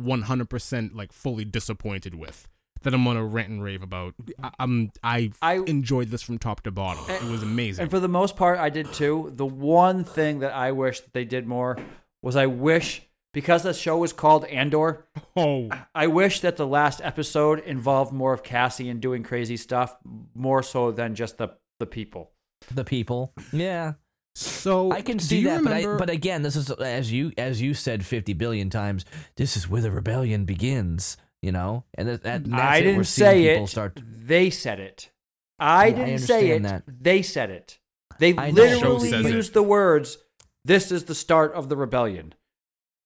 100% 0.02 0.96
like 0.96 1.12
fully 1.12 1.46
disappointed 1.46 2.16
with. 2.16 2.48
That 2.82 2.94
I'm 2.94 3.04
gonna 3.04 3.24
rant 3.26 3.50
and 3.50 3.64
rave 3.64 3.82
about. 3.82 4.14
I, 4.44 4.52
I'm 4.60 4.92
I 5.04 5.32
I- 5.42 5.56
enjoyed 5.66 6.10
this 6.10 6.22
from 6.22 6.38
top 6.38 6.62
to 6.64 6.72
bottom. 6.72 7.04
it 7.10 7.24
was 7.32 7.42
amazing. 7.42 7.84
And 7.84 7.90
for 7.92 8.00
the 8.00 8.08
most 8.10 8.36
part, 8.36 8.60
I 8.60 8.70
did 8.70 8.94
too. 8.94 9.32
The 9.36 9.46
one 9.46 10.04
thing 10.04 10.40
that 10.40 10.54
I 10.54 10.72
wish 10.72 11.00
that 11.00 11.14
they 11.14 11.26
did 11.26 11.48
more 11.48 11.78
was 12.22 12.36
I 12.36 12.46
wish 12.46 13.02
because 13.36 13.62
the 13.62 13.74
show 13.74 13.98
was 13.98 14.14
called 14.14 14.46
Andor. 14.46 15.06
oh, 15.38 15.70
I 15.94 16.08
wish 16.08 16.40
that 16.40 16.58
the 16.58 16.66
last 16.66 17.02
episode 17.04 17.60
involved 17.60 18.12
more 18.12 18.34
of 18.34 18.42
Cassian 18.42 19.00
doing 19.00 19.22
crazy 19.22 19.58
stuff, 19.58 19.96
more 20.34 20.64
so 20.64 20.92
than 20.92 21.14
just 21.14 21.38
the 21.38 21.50
the 21.80 21.86
people. 21.86 22.32
The 22.74 22.84
people. 22.86 23.34
Yeah. 23.54 23.94
so 24.34 24.92
I 24.92 25.02
can 25.02 25.20
see 25.20 25.44
that, 25.44 25.58
remember- 25.62 25.98
but 25.98 26.04
I, 26.04 26.06
but 26.08 26.10
again, 26.10 26.42
this 26.42 26.56
is 26.56 26.72
as 26.72 27.12
you 27.12 27.32
as 27.38 27.62
you 27.62 27.74
said 27.76 28.06
fifty 28.06 28.34
billion 28.34 28.70
times. 28.72 29.06
This 29.36 29.56
is 29.56 29.70
where 29.70 29.82
the 29.82 29.92
rebellion 29.92 30.46
begins, 30.46 31.18
you 31.42 31.52
know, 31.52 31.84
and 31.94 32.08
that, 32.08 32.24
that, 32.24 32.46
that's 32.46 32.62
I 32.62 32.78
it. 32.78 32.82
didn't 32.82 32.98
We're 32.98 33.04
seeing 33.04 33.28
say 33.30 33.50
people 33.50 33.64
it. 33.66 33.68
Start. 33.68 34.02
They 34.04 34.50
said 34.50 34.80
it. 34.80 35.12
I 35.60 35.88
Yeah, 35.88 35.96
didn't 36.06 36.20
say 36.20 36.50
it. 36.50 36.56
understand 36.66 36.84
They 36.88 37.22
said 37.22 37.50
it. 37.50 37.80
They 38.20 38.36
I 38.36 38.50
literally 38.52 39.10
Show 39.10 39.18
says 39.22 39.26
it. 39.26 39.32
used 39.34 39.54
the 39.54 39.64
words. 39.64 40.18
This 40.64 40.92
is 40.92 41.04
the 41.06 41.16
start 41.16 41.54
of 41.54 41.70
the 41.70 41.78
rebellion. 41.78 42.34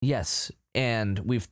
Yes, 0.02 0.52
and 0.76 1.20
we've 1.20 1.48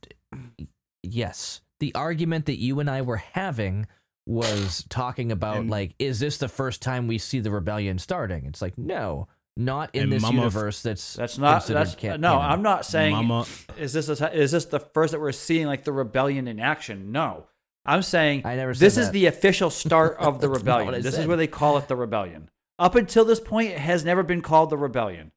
yes. 1.02 1.60
The 1.80 1.94
argument 1.94 2.46
that 2.46 2.58
you 2.58 2.80
and 2.80 2.90
I 2.90 3.02
were 3.02 3.18
having 3.18 3.86
was 4.26 4.84
talking 4.88 5.30
about 5.32 5.58
And- 5.58 5.70
like, 5.70 5.94
is 5.98 6.18
this 6.20 6.38
the 6.38 6.48
first 6.48 6.82
time 6.82 7.06
we 7.06 7.18
see 7.18 7.40
the 7.40 7.50
rebellion 7.50 7.98
starting? 7.98 8.46
It's 8.46 8.60
like, 8.60 8.76
no, 8.76 9.28
not 9.56 9.94
in 9.94 10.10
this 10.10 10.22
Mama- 10.22 10.38
universe. 10.38 10.82
That's 10.82 11.14
That's 11.14 11.38
not. 11.38 11.60
considered 11.60 11.78
That's 11.80 11.94
ca- 11.94 12.16
no. 12.16 12.34
canon. 12.38 12.50
I'm 12.52 12.62
not 12.62 12.84
saying. 12.84 13.14
Mama, 13.14 13.46
Is 13.78 13.92
this 13.92 14.08
a, 14.08 14.32
is 14.36 14.50
this 14.52 14.66
the 14.66 14.80
first 14.80 15.12
that 15.12 15.20
we're 15.20 15.32
seeing 15.32 15.66
like 15.66 15.84
the 15.84 15.92
rebellion 15.92 16.48
in 16.48 16.58
action? 16.60 17.12
No. 17.12 17.46
I'm 17.86 18.02
saying 18.02 18.42
I 18.44 18.56
never 18.56 18.74
said 18.74 18.84
this 18.84 18.98
is 18.98 19.10
the 19.12 19.26
official 19.26 19.70
start 19.70 20.16
of 20.18 20.40
the 20.40 20.48
That's 20.48 20.62
not 20.64 20.74
what 20.74 20.80
rebellion. 20.80 20.94
I 20.94 20.98
This 20.98 21.06
is 21.14 21.20
said. 21.20 21.28
where 21.28 21.36
they 21.38 21.46
call 21.46 21.78
it 21.78 21.88
the 21.88 21.96
rebellion. 21.96 22.50
Up 22.78 22.94
until 22.96 23.24
this 23.24 23.40
point, 23.40 23.70
it 23.70 23.78
has 23.78 24.04
never 24.04 24.22
been 24.22 24.42
called 24.42 24.70
the 24.70 24.76
rebellion. 24.76 25.32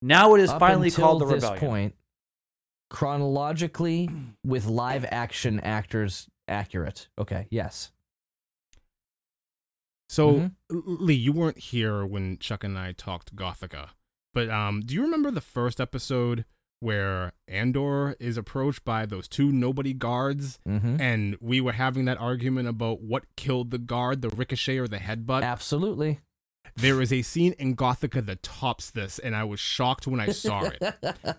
Now 0.00 0.34
it 0.36 0.40
is 0.42 0.50
Up 0.50 0.60
finally 0.60 0.88
until 0.88 1.04
called 1.06 1.22
the 1.22 1.26
this 1.26 1.42
rebellion. 1.42 1.60
point, 1.60 1.94
chronologically, 2.90 4.08
with 4.44 4.66
live 4.66 5.04
action 5.10 5.60
actors 5.60 6.28
accurate. 6.46 7.08
Okay, 7.18 7.46
yes. 7.50 7.90
So, 10.08 10.32
Mhm. 10.34 10.52
Lee, 10.70 11.14
you 11.14 11.32
weren't 11.32 11.58
here 11.58 12.04
when 12.06 12.38
Chuck 12.38 12.64
and 12.64 12.78
I 12.78 12.92
talked 12.92 13.36
Gothika, 13.36 13.90
but 14.32 14.48
um, 14.48 14.80
do 14.80 14.94
you 14.94 15.02
remember 15.02 15.30
the 15.30 15.42
first 15.42 15.80
episode 15.80 16.44
where 16.80 17.32
Andor 17.46 18.16
is 18.20 18.36
approached 18.38 18.84
by 18.84 19.04
those 19.04 19.28
two 19.28 19.50
nobody 19.52 19.92
guards, 19.92 20.58
Mm-hmm. 20.66 21.00
and 21.00 21.36
we 21.40 21.60
were 21.60 21.72
having 21.72 22.06
that 22.06 22.18
argument 22.18 22.68
about 22.68 23.02
what 23.02 23.24
killed 23.36 23.70
the 23.70 23.78
guard, 23.78 24.22
the 24.22 24.30
ricochet 24.30 24.78
or 24.78 24.88
the 24.88 24.98
headbutt? 24.98 25.42
Absolutely. 25.42 26.20
There 26.76 27.02
is 27.02 27.12
a 27.12 27.22
scene 27.22 27.52
in 27.58 27.74
Gothika 27.76 28.24
that 28.24 28.42
tops 28.42 28.90
this, 28.90 29.18
and 29.18 29.34
I 29.34 29.44
was 29.44 29.58
shocked 29.60 30.06
when 30.06 30.20
I 30.20 30.28
saw 30.30 30.70
it. 30.80 30.80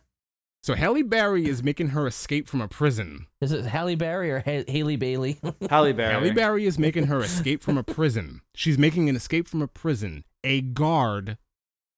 So 0.70 0.76
Halle 0.76 1.02
Berry 1.02 1.48
is 1.48 1.64
making 1.64 1.88
her 1.88 2.06
escape 2.06 2.48
from 2.48 2.62
a 2.62 2.68
prison. 2.68 3.26
Is 3.42 3.52
it 3.52 3.66
Halle 3.66 3.96
Berry 3.96 4.30
or 4.30 4.42
ha- 4.42 4.66
Halle 4.68 4.98
Bailey? 4.98 5.40
Halle 5.72 5.94
Berry. 5.94 6.14
Halle 6.14 6.32
Berry 6.32 6.68
is 6.68 6.78
making 6.78 7.08
her 7.08 7.22
escape 7.22 7.64
from 7.64 7.76
a 7.76 7.82
prison. 7.82 8.42
She's 8.54 8.78
making 8.78 9.10
an 9.10 9.16
escape 9.16 9.48
from 9.48 9.64
a 9.64 9.68
prison. 9.68 10.26
A 10.44 10.62
guard 10.62 11.40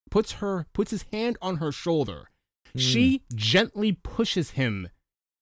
puts 0.10 0.32
her 0.36 0.68
puts 0.72 0.92
his 0.92 1.04
hand 1.12 1.38
on 1.42 1.58
her 1.58 1.74
shoulder. 1.74 2.30
She 2.74 3.24
gently 3.36 3.92
pushes 3.92 4.52
him 4.52 4.88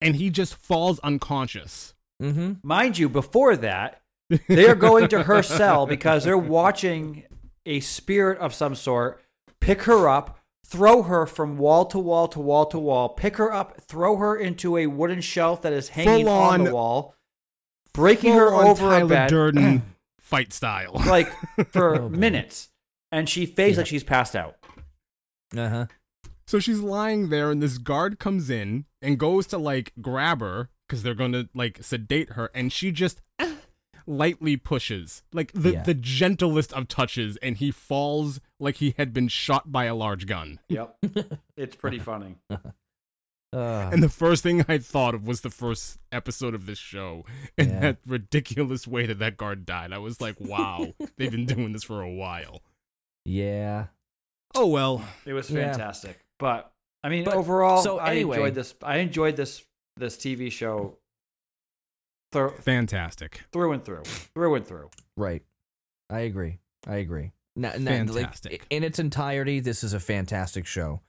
and 0.02 0.16
he 0.16 0.32
just 0.32 0.56
falls 0.56 0.98
unconscious. 1.02 1.94
mm-hmm. 2.20 2.54
Mind 2.64 2.98
you, 2.98 3.08
before 3.10 3.56
that, 3.58 4.02
they 4.48 4.68
are 4.68 4.74
going 4.74 5.08
to 5.10 5.22
her 5.22 5.44
cell 5.44 5.86
because 5.86 6.24
they're 6.24 6.36
watching 6.36 7.26
a 7.64 7.80
spirit 7.82 8.40
of 8.40 8.56
some 8.56 8.74
sort 8.74 9.22
pick 9.60 9.84
her 9.84 10.10
up, 10.10 10.39
throw 10.70 11.04
her 11.04 11.26
from 11.26 11.58
wall 11.58 11.86
to 11.86 11.98
wall 12.00 12.28
to 12.30 12.40
wall 12.40 12.66
to 12.68 12.78
wall, 12.80 13.10
pick 13.10 13.38
her 13.38 13.52
up, 13.52 13.82
throw 13.82 14.18
her 14.18 14.36
into 14.36 14.78
a 14.78 14.88
wooden 14.88 15.22
shelf 15.22 15.62
that 15.64 15.74
is 15.74 15.90
hanging 15.90 16.26
Full 16.26 16.34
on, 16.34 16.60
on- 16.62 16.64
the 16.66 16.74
wall, 16.74 17.16
breaking 17.94 18.34
her 18.34 18.50
Full-on 18.50 18.72
a 18.72 18.76
Tyler 18.76 19.08
bed, 19.10 19.30
Durden 19.30 19.84
fight 20.20 20.54
style. 20.54 20.94
like 21.08 21.32
for 21.72 21.96
Oh, 22.02 22.10
minutes, 22.10 22.70
and 23.12 23.28
she 23.28 23.46
fakes 23.46 23.76
Yeah. 23.76 23.82
like 23.82 23.88
she's 23.88 24.04
passed 24.04 24.36
out. 24.36 24.56
Uh 25.58 25.70
huh. 25.70 25.86
So 26.48 26.60
she's 26.60 26.80
lying 26.80 27.30
there, 27.30 27.52
and 27.52 27.62
this 27.62 27.78
guard 27.78 28.20
comes 28.20 28.50
in 28.50 28.86
and 29.02 29.18
goes 29.20 29.46
to 29.48 29.58
like 29.58 29.94
grab 30.02 30.42
her 30.42 30.70
because 30.88 31.04
they're 31.04 31.14
gonna 31.16 31.48
like 31.54 31.84
sedate 31.84 32.32
her, 32.34 32.50
and 32.54 32.72
she 32.74 32.92
just 32.92 33.22
lightly 34.08 34.58
pushes, 34.58 35.24
like 35.34 35.52
the 35.54 35.74
Yeah. 35.74 35.84
the 35.84 35.94
gentlest 35.94 36.74
of 36.74 36.88
touches, 36.88 37.38
and 37.38 37.58
he 37.58 37.72
falls 37.72 38.40
like 38.60 38.78
he 38.78 38.94
had 38.98 39.14
been 39.14 39.28
shot 39.28 39.72
by 39.72 39.86
a 39.86 39.96
large 39.96 40.26
gun. 40.28 40.60
Yep, 40.70 40.98
it's 41.58 41.76
pretty 41.76 42.00
funny. 42.12 42.36
Uh, 43.52 43.90
And 43.92 44.04
the 44.04 44.10
first 44.10 44.44
thing 44.44 44.64
I 44.68 44.78
thought 44.78 45.16
of 45.16 45.26
was 45.26 45.42
the 45.42 45.50
first 45.50 45.98
episode 46.12 46.54
of 46.54 46.66
this 46.68 46.78
show, 46.78 47.26
and 47.58 47.72
Yeah. 47.72 47.80
that 47.80 47.98
ridiculous 48.06 48.88
way 48.88 49.06
that 49.08 49.18
that 49.20 49.38
guard 49.38 49.66
died. 49.66 49.92
I 49.92 49.98
was 49.98 50.22
like, 50.22 50.36
wow, 50.40 50.94
they've 51.18 51.32
been 51.32 51.46
doing 51.48 51.72
this 51.74 51.84
for 51.84 52.02
a 52.02 52.12
while. 52.12 52.62
yeah. 53.26 53.88
Oh 54.56 54.66
well, 54.68 55.06
It 55.26 55.34
was 55.34 55.50
Yeah. 55.52 55.72
fantastic, 55.72 56.26
but 56.40 56.72
I 57.04 57.10
mean, 57.10 57.24
But- 57.24 57.36
overall, 57.36 57.82
so 57.82 58.00
I 58.00 58.14
enjoyed 58.14 58.56
this. 58.56 58.74
I 58.84 58.98
enjoyed 58.98 59.36
this 59.36 59.66
this 59.96 60.16
TV 60.18 60.52
show 60.52 60.98
through 62.32 62.52
fantastic, 62.62 63.44
through 63.52 63.72
and 63.74 63.84
through, 63.84 64.04
through 64.04 64.56
and 64.56 64.66
through. 64.68 64.90
Right. 65.18 65.44
I 66.10 66.22
agree. 66.22 66.60
I 66.88 66.96
agree. 66.98 67.32
Now, 67.60 67.74
now, 67.78 68.04
like, 68.06 68.08
Fantastic. 68.26 68.66
in 68.70 68.84
its 68.84 69.00
entirety, 69.00 69.60
this 69.60 69.84
is 69.84 69.94
a 69.94 70.00
fantastic 70.00 70.66
show. 70.66 71.02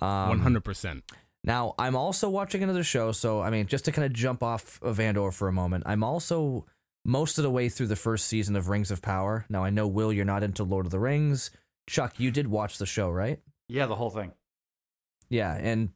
Um, 0.00 0.28
one 0.30 0.40
hundred 0.40 0.64
percent. 0.64 1.04
Now, 1.44 1.74
I'm 1.78 1.94
also 1.96 2.28
watching 2.28 2.62
another 2.62 2.82
show, 2.82 3.12
so 3.12 3.40
I 3.40 3.50
mean, 3.50 3.66
just 3.66 3.84
to 3.86 3.92
kind 3.92 4.04
of 4.06 4.12
jump 4.12 4.42
off 4.42 4.80
of 4.82 4.98
Andor 5.00 5.30
for 5.30 5.48
a 5.48 5.52
moment, 5.52 5.84
I'm 5.86 6.02
also 6.02 6.66
most 7.04 7.38
of 7.38 7.42
the 7.44 7.50
way 7.50 7.68
through 7.68 7.86
the 7.86 7.96
first 7.96 8.26
season 8.26 8.56
of 8.56 8.68
Rings 8.68 8.90
of 8.90 9.00
Power. 9.02 9.44
Now, 9.48 9.64
I 9.64 9.70
know 9.70 9.86
Will, 9.86 10.12
you're 10.12 10.24
not 10.24 10.42
into 10.42 10.64
Lord 10.64 10.86
of 10.86 10.92
the 10.92 10.98
Rings. 10.98 11.50
Chuck, 11.88 12.14
you 12.18 12.30
did 12.30 12.48
watch 12.48 12.78
the 12.78 12.86
show, 12.86 13.10
right? 13.10 13.40
Yeah, 13.68 13.86
the 13.86 13.94
whole 13.96 14.10
thing. 14.10 14.32
Yeah, 15.30 15.54
and 15.54 15.90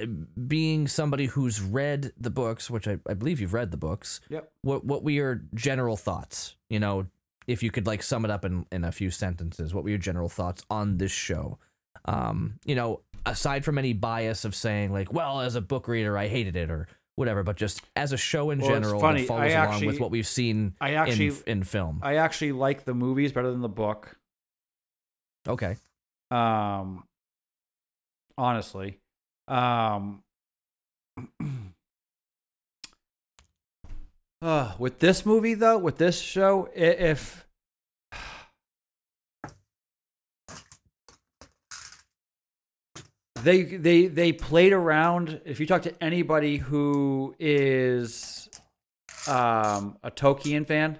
uh, 0.00 0.06
being 0.46 0.88
somebody 0.88 1.26
who's 1.26 1.60
read 1.60 2.12
the 2.18 2.30
books, 2.30 2.70
which 2.70 2.86
I, 2.88 2.98
I 3.08 3.14
believe 3.14 3.40
you've 3.40 3.52
read 3.54 3.70
the 3.70 3.76
books, 3.76 4.20
Yep. 4.30 4.50
what 4.62 4.84
what 4.84 5.02
were 5.04 5.10
your 5.10 5.42
general 5.54 5.96
thoughts? 5.96 6.56
You 6.70 6.80
know, 6.80 7.06
if 7.46 7.62
you 7.62 7.70
could 7.70 7.86
like 7.86 8.02
sum 8.02 8.24
it 8.24 8.30
up 8.30 8.44
in, 8.44 8.66
in 8.72 8.84
a 8.84 8.92
few 8.92 9.10
sentences, 9.10 9.74
what 9.74 9.84
were 9.84 9.90
your 9.90 9.98
general 9.98 10.28
thoughts 10.28 10.62
on 10.70 10.98
this 10.98 11.12
show? 11.12 11.58
Um, 12.06 12.58
you 12.64 12.74
know, 12.74 13.00
aside 13.26 13.64
from 13.64 13.78
any 13.78 13.92
bias 13.92 14.44
of 14.44 14.54
saying 14.54 14.92
like, 14.92 15.12
well, 15.12 15.40
as 15.40 15.54
a 15.54 15.60
book 15.60 15.88
reader, 15.88 16.16
I 16.18 16.28
hated 16.28 16.56
it 16.56 16.70
or 16.70 16.86
whatever, 17.16 17.42
but 17.42 17.56
just 17.56 17.80
as 17.96 18.12
a 18.12 18.16
show 18.16 18.50
in 18.50 18.58
Well, 18.58 18.68
general 18.70 19.00
funny, 19.00 19.20
that 19.22 19.28
follows 19.28 19.52
I 19.52 19.54
along 19.56 19.74
actually- 19.74 19.86
with 19.88 20.00
what 20.00 20.10
we've 20.10 20.26
seen 20.26 20.74
I 20.80 20.94
actually, 20.94 21.28
in 21.28 21.36
in 21.46 21.62
film. 21.62 22.00
I 22.02 22.16
actually 22.16 22.52
like 22.52 22.84
the 22.84 22.94
movies 22.94 23.32
better 23.32 23.50
than 23.50 23.60
the 23.60 23.68
book. 23.68 24.16
okay. 25.48 25.76
Um, 26.30 27.04
honestly, 28.36 28.98
um, 29.46 30.22
uh, 34.44 34.72
with 34.78 34.98
this 34.98 35.24
movie 35.24 35.54
though, 35.54 35.78
with 35.78 35.96
this 35.96 36.20
show, 36.20 36.68
if 36.74 37.46
they 43.42 43.62
they 43.62 44.06
they 44.06 44.32
played 44.32 44.74
around. 44.74 45.40
If 45.46 45.60
you 45.60 45.66
talk 45.66 45.80
to 45.82 45.94
anybody 46.02 46.58
who 46.58 47.34
is 47.38 48.50
um, 49.26 49.96
a 50.02 50.10
Tolkien 50.10 50.66
fan, 50.66 50.98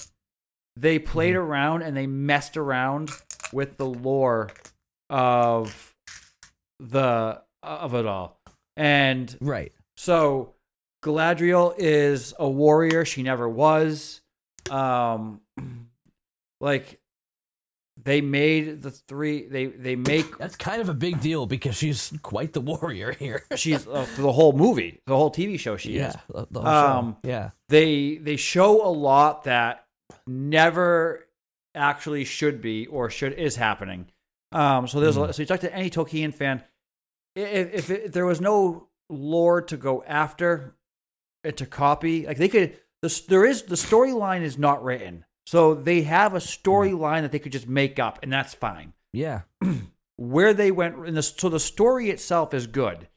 they 0.76 0.98
played 0.98 1.36
around 1.36 1.82
and 1.82 1.94
they 1.94 2.06
messed 2.06 2.56
around 2.56 3.10
with 3.52 3.76
the 3.76 3.84
lore 3.86 4.50
of 5.10 5.94
the 6.80 7.42
of 7.62 7.94
it 7.94 8.06
all. 8.06 8.40
And 8.76 9.36
Right. 9.40 9.72
so 9.96 10.54
Galadriel 11.04 11.74
is 11.76 12.34
a 12.38 12.48
warrior. 12.48 13.04
She 13.04 13.22
never 13.22 13.48
was. 13.48 14.22
Um, 14.70 15.40
like 16.60 16.98
they 18.02 18.20
made 18.20 18.82
the 18.82 18.90
three. 18.90 19.46
They 19.46 19.66
they 19.66 19.96
make 19.96 20.38
That's 20.38 20.56
kind 20.56 20.80
of 20.80 20.88
a 20.88 20.94
big 20.94 21.20
deal 21.20 21.46
because 21.46 21.76
she's 21.76 22.12
quite 22.22 22.54
the 22.54 22.60
warrior 22.60 23.12
here. 23.12 23.44
she's 23.56 23.86
uh, 23.86 24.06
the 24.16 24.32
whole 24.32 24.52
movie, 24.52 25.00
the 25.06 25.16
whole 25.16 25.30
TV 25.30 25.58
show. 25.58 25.76
She 25.76 25.92
yeah. 25.92 26.08
is. 26.08 26.16
the- 26.28 26.46
the 26.50 26.60
whole 26.60 26.70
show. 26.70 26.98
Um, 26.98 27.16
yeah. 27.22 27.50
They 27.68 28.16
they 28.16 28.36
show 28.36 28.84
a 28.86 28.90
lot 28.90 29.44
that 29.44 29.86
never 30.26 31.26
actually 31.74 32.24
should 32.24 32.60
be 32.60 32.86
or 32.86 33.10
should 33.10 33.34
is 33.34 33.56
happening. 33.56 34.06
Um, 34.52 34.86
so 34.86 35.00
there's 35.00 35.16
a, 35.16 35.32
so 35.32 35.42
you 35.42 35.46
talk 35.46 35.60
to 35.60 35.74
any 35.74 35.90
Tolkien 35.90 36.32
fan, 36.32 36.62
if, 37.34 37.74
if, 37.74 37.90
if 37.90 38.12
there 38.12 38.24
was 38.24 38.40
no 38.40 38.88
lore 39.10 39.62
to 39.62 39.76
go 39.76 40.04
after, 40.06 40.76
to 41.52 41.66
copy, 41.66 42.26
like 42.26 42.38
they 42.38 42.48
could, 42.48 42.76
the, 43.02 43.22
there 43.28 43.44
is 43.44 43.62
the 43.62 43.74
storyline 43.76 44.42
is 44.42 44.56
not 44.58 44.82
written, 44.82 45.24
so 45.46 45.74
they 45.74 46.02
have 46.02 46.34
a 46.34 46.38
storyline 46.38 47.22
that 47.22 47.32
they 47.32 47.38
could 47.38 47.52
just 47.52 47.68
make 47.68 47.98
up, 47.98 48.18
and 48.22 48.32
that's 48.32 48.54
fine. 48.54 48.92
Yeah. 49.12 49.42
Where 50.16 50.54
they 50.54 50.70
went, 50.70 51.06
in 51.06 51.14
the, 51.14 51.22
so 51.22 51.48
the 51.48 51.60
story 51.60 52.08
itself 52.10 52.54
is 52.54 52.66
good. 52.66 53.08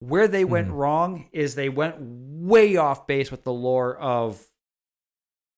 Where 0.00 0.26
they 0.28 0.44
went 0.44 0.68
Mhm. 0.68 0.74
wrong 0.76 1.28
is 1.32 1.54
they 1.54 1.68
went 1.68 1.96
way 2.00 2.76
off 2.76 3.06
base 3.06 3.30
with 3.30 3.44
the 3.44 3.52
lore 3.52 3.96
of 3.96 4.42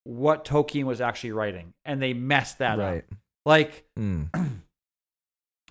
what 0.04 0.44
Tolkien 0.44 0.85
was 0.85 1.00
actually 1.00 1.32
writing, 1.32 1.74
and 1.85 2.02
they 2.02 2.12
messed 2.12 2.58
that 2.58 2.78
right. 2.78 3.04
up. 3.11 3.18
Like, 3.46 3.85
Mm. 3.98 4.30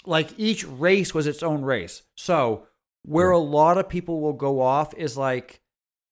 like 0.05 0.29
each 0.37 0.65
race 0.65 1.13
was 1.13 1.27
its 1.27 1.43
own 1.43 1.61
race. 1.63 2.03
So 2.15 2.67
where 3.03 3.29
Right. 3.29 3.35
a 3.35 3.39
lot 3.39 3.77
of 3.77 3.89
people 3.89 4.21
will 4.21 4.33
go 4.33 4.61
off 4.61 4.93
is 4.95 5.17
like 5.17 5.61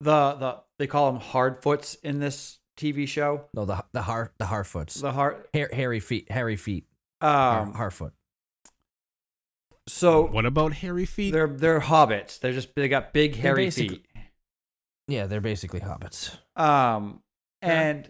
the 0.02 0.34
the 0.34 0.58
they 0.78 0.88
call 0.88 1.12
them 1.12 1.22
hardfoots 1.22 1.98
in 2.04 2.20
this 2.20 2.60
TV 2.78 3.08
show. 3.08 3.46
No, 3.54 3.66
the 3.66 3.84
the 3.92 4.02
har 4.04 4.32
the 4.38 4.46
Harfoots. 4.46 5.02
The 5.02 5.12
hard 5.12 5.46
Hair, 5.54 5.70
hairy 5.74 6.00
feet. 6.00 6.32
Hairy 6.32 6.56
feet. 6.56 6.86
Har, 7.22 7.60
um 7.62 7.74
Harfoot. 7.74 8.12
so 9.88 10.26
What 10.26 10.46
about 10.46 10.74
hairy 10.74 11.06
feet? 11.06 11.32
they're 11.34 11.48
they're 11.48 11.82
hobbits. 11.82 12.40
They're 12.40 12.54
just 12.54 12.74
they 12.76 12.88
got 12.88 13.12
big 13.14 13.36
hairy 13.36 13.66
basic- 13.66 13.90
feet. 13.90 14.06
Yeah, 15.08 15.26
they're 15.26 15.42
basically 15.42 15.82
hobbits. 15.82 16.38
Um 16.56 17.22
and 17.62 18.10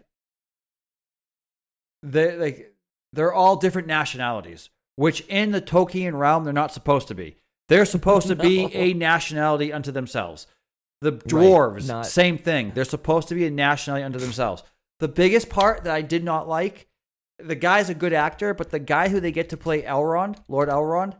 they 2.04 2.38
like 2.38 2.73
they're 3.13 3.34
all 3.34 3.56
different 3.56 3.88
nationalities, 3.88 4.69
which 4.95 5.21
in 5.21 5.52
the 5.52 5.62
Tolkien 5.62 6.17
realm 6.17 6.43
they're 6.43 6.54
not 6.54 6.71
supposed 6.71 7.08
to 7.08 7.15
be. 7.15 7.38
They're 7.67 7.86
supposed 7.86 8.28
to 8.28 8.36
be 8.36 8.63
No. 8.65 8.69
a 8.73 8.93
nationality 8.93 9.73
unto 9.73 9.91
themselves. 9.91 10.45
The 11.01 11.13
dwarves, 11.13 11.88
not- 11.88 12.05
same 12.05 12.38
thing. 12.38 12.71
They're 12.75 12.83
supposed 12.85 13.27
to 13.29 13.35
be 13.35 13.45
a 13.45 13.51
nationality 13.51 14.03
unto 14.03 14.19
themselves. 14.19 14.63
The 14.99 15.07
biggest 15.07 15.49
part 15.49 15.85
that 15.85 15.93
I 15.95 16.01
did 16.01 16.23
not 16.25 16.47
like, 16.47 16.88
the 17.38 17.55
guy's 17.55 17.89
a 17.89 17.93
good 17.95 18.12
actor, 18.12 18.53
but 18.53 18.69
the 18.69 18.79
guy 18.79 19.07
who 19.07 19.19
they 19.21 19.31
get 19.31 19.49
to 19.49 19.57
play 19.57 19.81
Elrond, 19.83 20.38
Lord 20.49 20.67
Elrond, 20.69 21.15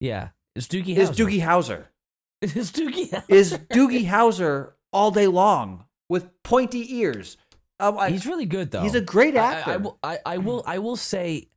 Yeah. 0.00 0.28
It's 0.54 0.66
Doogie 0.66 0.96
is 0.96 1.10
Howser. 1.10 1.14
Doogie 1.14 1.40
Howser. 1.42 1.84
It's 2.42 2.70
Doogie 2.72 3.10
Howser. 3.10 3.24
Is 3.28 3.52
Doogie 3.72 4.06
Howser 4.06 4.72
all 4.92 5.10
day 5.10 5.26
long 5.26 5.86
with 6.08 6.30
pointy 6.42 6.96
ears. 6.98 7.36
Um, 7.80 7.96
I, 7.98 8.10
He's 8.10 8.26
really 8.26 8.46
good 8.46 8.70
though. 8.70 8.82
he's 8.82 8.94
a 8.94 9.00
great 9.00 9.36
I- 9.36 9.40
I- 9.40 9.54
actor. 9.54 9.70
I, 9.70 9.76
will, 9.76 9.98
I, 10.02 10.18
I 10.26 10.38
will 10.38 10.62
I 10.66 10.78
will 10.78 10.96
say, 10.96 11.48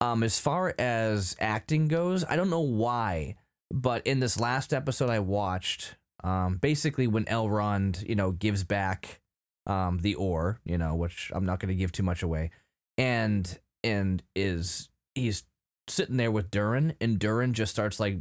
um, 0.00 0.22
as 0.22 0.38
far 0.38 0.74
as 0.78 1.34
acting 1.40 1.88
goes, 1.88 2.24
I 2.28 2.36
don't 2.36 2.50
know 2.50 2.60
why, 2.60 3.36
but 3.70 4.06
in 4.06 4.20
this 4.20 4.38
last 4.38 4.72
episode 4.74 5.08
I 5.10 5.18
watched, 5.20 5.96
um, 6.22 6.56
basically 6.56 7.06
when 7.06 7.24
Elrond, 7.24 8.06
you 8.08 8.14
know, 8.14 8.32
gives 8.32 8.64
back 8.64 9.20
um 9.66 9.98
the 9.98 10.14
ore, 10.16 10.58
you 10.64 10.76
know, 10.76 10.94
which 10.94 11.30
I'm 11.34 11.44
not 11.44 11.60
gonna 11.60 11.74
give 11.74 11.92
too 11.92 12.02
much 12.02 12.22
away, 12.22 12.50
and 12.98 13.58
and 13.84 14.22
is 14.34 14.88
he's 15.14 15.44
sitting 15.88 16.16
there 16.16 16.30
with 16.30 16.50
Durin, 16.50 16.94
and 17.00 17.18
Durin 17.18 17.54
just 17.54 17.72
starts 17.72 18.00
like 18.00 18.18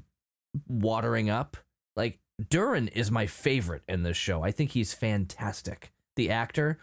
watering 0.68 1.30
up. 1.30 1.58
Like 1.96 2.20
Durin 2.50 2.88
is 2.90 3.12
my 3.12 3.28
favorite 3.28 3.84
in 3.88 4.04
this 4.04 4.18
show. 4.18 4.44
I 4.44 4.52
think 4.52 4.72
he's 4.72 4.94
fantastic. 4.94 5.92
The 6.16 6.30
actor, 6.30 6.80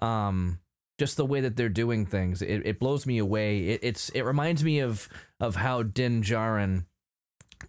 um, 0.00 0.60
just 0.98 1.16
the 1.16 1.26
way 1.26 1.40
that 1.40 1.56
they're 1.56 1.68
doing 1.68 2.06
things, 2.06 2.42
it, 2.42 2.62
it 2.64 2.78
blows 2.78 3.06
me 3.06 3.18
away. 3.18 3.68
It, 3.68 3.80
it's 3.82 4.08
it 4.10 4.22
reminds 4.22 4.64
me 4.64 4.80
of 4.80 5.08
of 5.40 5.56
how 5.56 5.82
Din 5.82 6.22
Djarin 6.22 6.86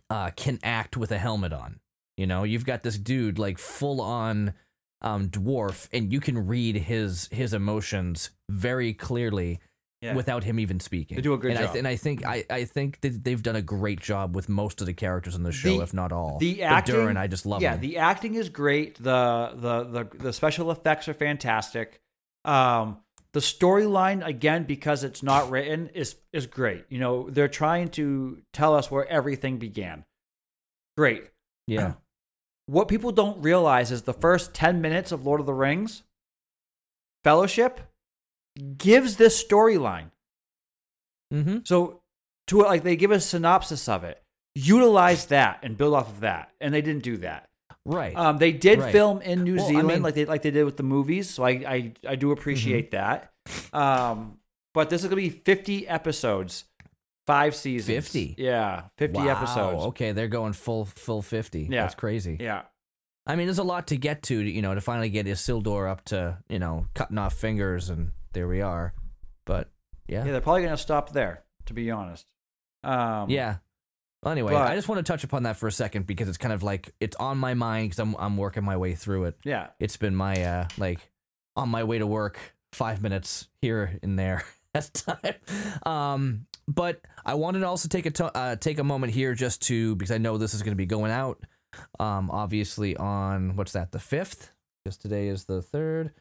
uh, 0.09 0.31
can 0.35 0.59
act 0.63 0.97
with 0.97 1.11
a 1.11 1.17
helmet 1.17 1.53
on. 1.53 1.79
You 2.17 2.27
know, 2.27 2.43
you've 2.43 2.65
got 2.65 2.83
this 2.83 2.97
dude 2.97 3.39
like 3.39 3.57
full 3.57 3.99
on 4.01 4.53
um, 5.01 5.29
dwarf, 5.29 5.89
and 5.91 6.11
you 6.13 6.19
can 6.19 6.47
read 6.47 6.75
his 6.77 7.27
his 7.31 7.53
emotions 7.53 8.29
very 8.49 8.93
clearly 8.93 9.59
Yeah. 10.01 10.13
without 10.13 10.43
him 10.43 10.59
even 10.59 10.79
speaking. 10.79 11.15
They 11.15 11.21
do 11.21 11.33
a 11.33 11.37
good 11.37 11.51
and 11.51 11.59
I 11.59 11.63
job. 11.63 11.71
th- 11.73 11.79
and 11.79 11.87
I 11.87 11.95
think 11.95 12.25
I, 12.25 12.45
I 12.49 12.65
think 12.65 13.01
that 13.01 13.23
they've 13.23 13.41
done 13.41 13.55
a 13.55 13.61
great 13.61 13.99
job 13.99 14.35
with 14.35 14.47
most 14.47 14.79
of 14.81 14.87
the 14.87 14.93
characters 14.93 15.35
in 15.35 15.43
the 15.43 15.51
show, 15.51 15.77
The- 15.77 15.83
if 15.83 15.93
not 15.93 16.11
all. 16.11 16.37
the 16.39 16.55
But 16.55 16.63
acting- 16.63 16.95
Durin, 16.95 17.17
I 17.17 17.27
just 17.27 17.45
love 17.45 17.61
it. 17.61 17.65
yeah, 17.65 17.73
him. 17.75 17.81
the 17.81 17.97
acting 17.97 18.35
is 18.35 18.49
great. 18.49 19.01
The 19.01 19.51
the 19.55 19.83
the 19.83 20.17
the 20.17 20.33
special 20.33 20.69
effects 20.71 21.07
are 21.07 21.13
fantastic. 21.15 21.99
Um, 22.45 22.99
the 23.33 23.39
storyline 23.39 24.23
again 24.25 24.65
because 24.65 25.03
it's 25.03 25.23
not 25.23 25.49
written 25.49 25.87
is 25.95 26.15
is 26.31 26.45
great. 26.45 26.85
You 26.89 26.99
know, 26.99 27.29
they're 27.29 27.47
trying 27.47 27.89
to 27.91 28.41
tell 28.53 28.75
us 28.75 28.91
where 28.91 29.07
everything 29.07 29.57
began. 29.57 30.05
Great. 30.95 31.23
yeah, 31.65 31.93
What 32.65 32.87
people 32.87 33.11
don't 33.11 33.41
realize 33.41 33.91
is 33.91 34.03
the 34.03 34.13
first 34.13 34.53
10 34.53 34.81
minutes 34.81 35.11
of 35.11 35.25
Lord 35.25 35.39
of 35.39 35.45
the 35.45 35.53
Rings 35.53 36.03
Fellowship 37.23 37.79
gives 38.77 39.17
this 39.17 39.41
storyline. 39.43 40.11
mm-hmm. 41.33 41.59
So 41.63 42.01
to 42.47 42.61
it, 42.61 42.65
like 42.67 42.83
they 42.83 42.95
give 42.95 43.11
a 43.11 43.19
synopsis 43.19 43.87
of 43.87 44.03
it. 44.03 44.21
Utilize 44.55 45.27
that 45.27 45.59
and 45.63 45.77
build 45.77 45.93
off 45.93 46.09
of 46.09 46.19
that. 46.21 46.51
And 46.61 46.73
they 46.73 46.81
didn't 46.81 47.03
do 47.03 47.17
that. 47.17 47.49
right. 47.85 48.15
Um, 48.15 48.37
they 48.37 48.51
did 48.51 48.79
Right. 48.79 48.91
film 48.91 49.21
in 49.21 49.43
New 49.43 49.55
Well, 49.55 49.65
I 49.65 49.67
Zealand 49.67 49.87
mean- 49.87 50.01
like 50.03 50.13
they 50.15 50.25
like 50.25 50.41
they 50.41 50.51
did 50.51 50.63
with 50.65 50.77
the 50.77 50.83
movies, 50.83 51.29
so 51.29 51.43
I 51.43 51.49
I, 51.49 51.93
I 52.07 52.15
do 52.15 52.31
appreciate 52.31 52.91
Mm-hmm. 52.91 52.97
that. 53.73 53.77
Um, 53.77 54.37
but 54.73 54.89
this 54.89 55.01
is 55.03 55.07
gonna 55.07 55.15
be 55.21 55.29
fifty 55.29 55.87
episodes, 55.87 56.65
five 57.27 57.55
seasons. 57.55 57.87
50? 57.87 58.35
yeah, 58.37 58.83
fifty 58.97 59.19
Wow, 59.19 59.27
episodes. 59.37 59.83
Okay, 59.87 60.11
they're 60.11 60.27
going 60.27 60.53
full 60.53 60.85
full 60.85 61.21
fifty. 61.21 61.67
Yeah. 61.69 61.81
that's 61.83 61.95
crazy. 61.95 62.37
Yeah, 62.39 62.63
I 63.25 63.35
mean, 63.35 63.47
there's 63.47 63.59
a 63.59 63.63
lot 63.63 63.87
to 63.87 63.97
get 63.97 64.23
to, 64.23 64.39
you 64.39 64.61
know, 64.61 64.73
to 64.75 64.81
finally 64.81 65.09
get 65.09 65.25
Isildur 65.25 65.89
up 65.89 66.03
to, 66.05 66.37
you 66.49 66.59
know, 66.59 66.87
cutting 66.93 67.17
off 67.17 67.33
fingers, 67.35 67.89
and 67.89 68.11
there 68.33 68.47
we 68.47 68.61
are. 68.61 68.93
But 69.45 69.69
yeah, 70.07 70.25
yeah, 70.25 70.31
they're 70.33 70.41
probably 70.41 70.63
gonna 70.63 70.77
stop 70.77 71.11
there. 71.13 71.43
To 71.67 71.73
be 71.73 71.89
honest. 71.91 72.25
Um, 72.83 73.29
yeah. 73.29 73.57
Well, 74.21 74.31
anyway, 74.31 74.51
but- 74.53 74.69
I 74.71 74.75
just 74.75 74.87
want 74.89 75.05
to 75.05 75.09
touch 75.09 75.23
upon 75.23 75.43
that 75.43 75.57
for 75.57 75.67
a 75.67 75.71
second 75.71 76.05
because 76.07 76.27
it's 76.29 76.37
kind 76.37 76.53
of 76.53 76.63
like 76.63 76.93
it's 76.99 77.15
on 77.17 77.37
my 77.37 77.53
mind 77.53 77.89
because 77.89 77.99
I'm 77.99 78.15
I'm 78.19 78.37
working 78.37 78.63
my 78.63 78.77
way 78.77 78.95
through 78.95 79.25
it. 79.25 79.37
yeah. 79.43 79.67
It's 79.79 79.95
been 79.97 80.15
my 80.15 80.41
uh 80.43 80.67
like 80.77 80.99
on 81.55 81.69
my 81.69 81.83
way 81.83 81.99
to 81.99 82.07
work, 82.07 82.39
five 82.73 83.01
minutes 83.01 83.47
here 83.61 83.99
and 84.01 84.17
there 84.17 84.43
at 84.73 84.93
time. 84.93 85.35
Um, 85.85 86.45
but 86.67 87.01
I 87.25 87.33
wanted 87.33 87.59
to 87.59 87.67
also 87.67 87.87
take 87.87 88.05
a 88.05 88.11
to- 88.11 88.37
uh, 88.37 88.55
take 88.55 88.79
a 88.79 88.83
moment 88.83 89.13
here 89.13 89.33
just 89.33 89.61
to 89.63 89.95
because 89.95 90.11
I 90.11 90.17
know 90.17 90.37
this 90.37 90.53
is 90.53 90.61
going 90.61 90.73
to 90.73 90.77
be 90.77 90.85
going 90.85 91.11
out. 91.11 91.41
Um, 91.99 92.29
obviously 92.29 92.95
on 92.97 93.55
what's 93.55 93.73
that 93.73 93.91
the 93.91 93.99
fifth? 93.99 94.51
Because 94.83 94.97
today 94.97 95.27
is 95.27 95.45
the 95.45 95.61
third. 95.61 96.11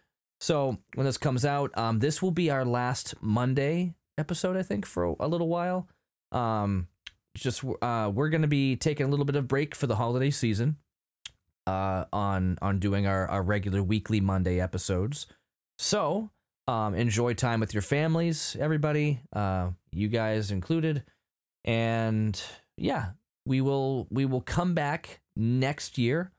So 0.40 0.78
when 0.94 1.06
this 1.06 1.18
comes 1.18 1.44
out, 1.44 1.76
um, 1.76 1.98
this 2.00 2.22
will 2.22 2.30
be 2.30 2.50
our 2.50 2.64
last 2.64 3.14
Monday 3.20 3.94
episode, 4.18 4.56
I 4.56 4.62
think, 4.62 4.86
for 4.86 5.04
a, 5.20 5.28
little 5.28 5.48
while. 5.48 5.88
Um, 6.32 6.88
just 7.36 7.64
uh, 7.80 8.10
we're 8.12 8.28
gonna 8.28 8.48
be 8.48 8.76
taking 8.76 9.06
a 9.06 9.08
little 9.08 9.24
bit 9.24 9.36
of 9.36 9.46
break 9.46 9.74
for 9.74 9.86
the 9.86 9.96
holiday 9.96 10.30
season. 10.30 10.76
Uh, 11.64 12.06
on 12.12 12.58
on 12.60 12.80
doing 12.80 13.06
our, 13.06 13.28
our 13.28 13.40
regular 13.40 13.84
weekly 13.84 14.20
Monday 14.20 14.60
episodes. 14.60 15.28
So 15.78 16.30
um, 16.68 16.94
enjoy 16.94 17.34
time 17.34 17.60
with 17.60 17.74
your 17.74 17.82
families, 17.82 18.56
everybody, 18.60 19.20
uh, 19.32 19.70
you 19.90 20.08
guys 20.08 20.50
included, 20.50 21.04
and 21.64 22.40
yeah, 22.76 23.10
we 23.46 23.60
will 23.60 24.06
we 24.10 24.24
will 24.24 24.40
come 24.40 24.74
back 24.74 25.20
next 25.36 25.98
year 25.98 26.32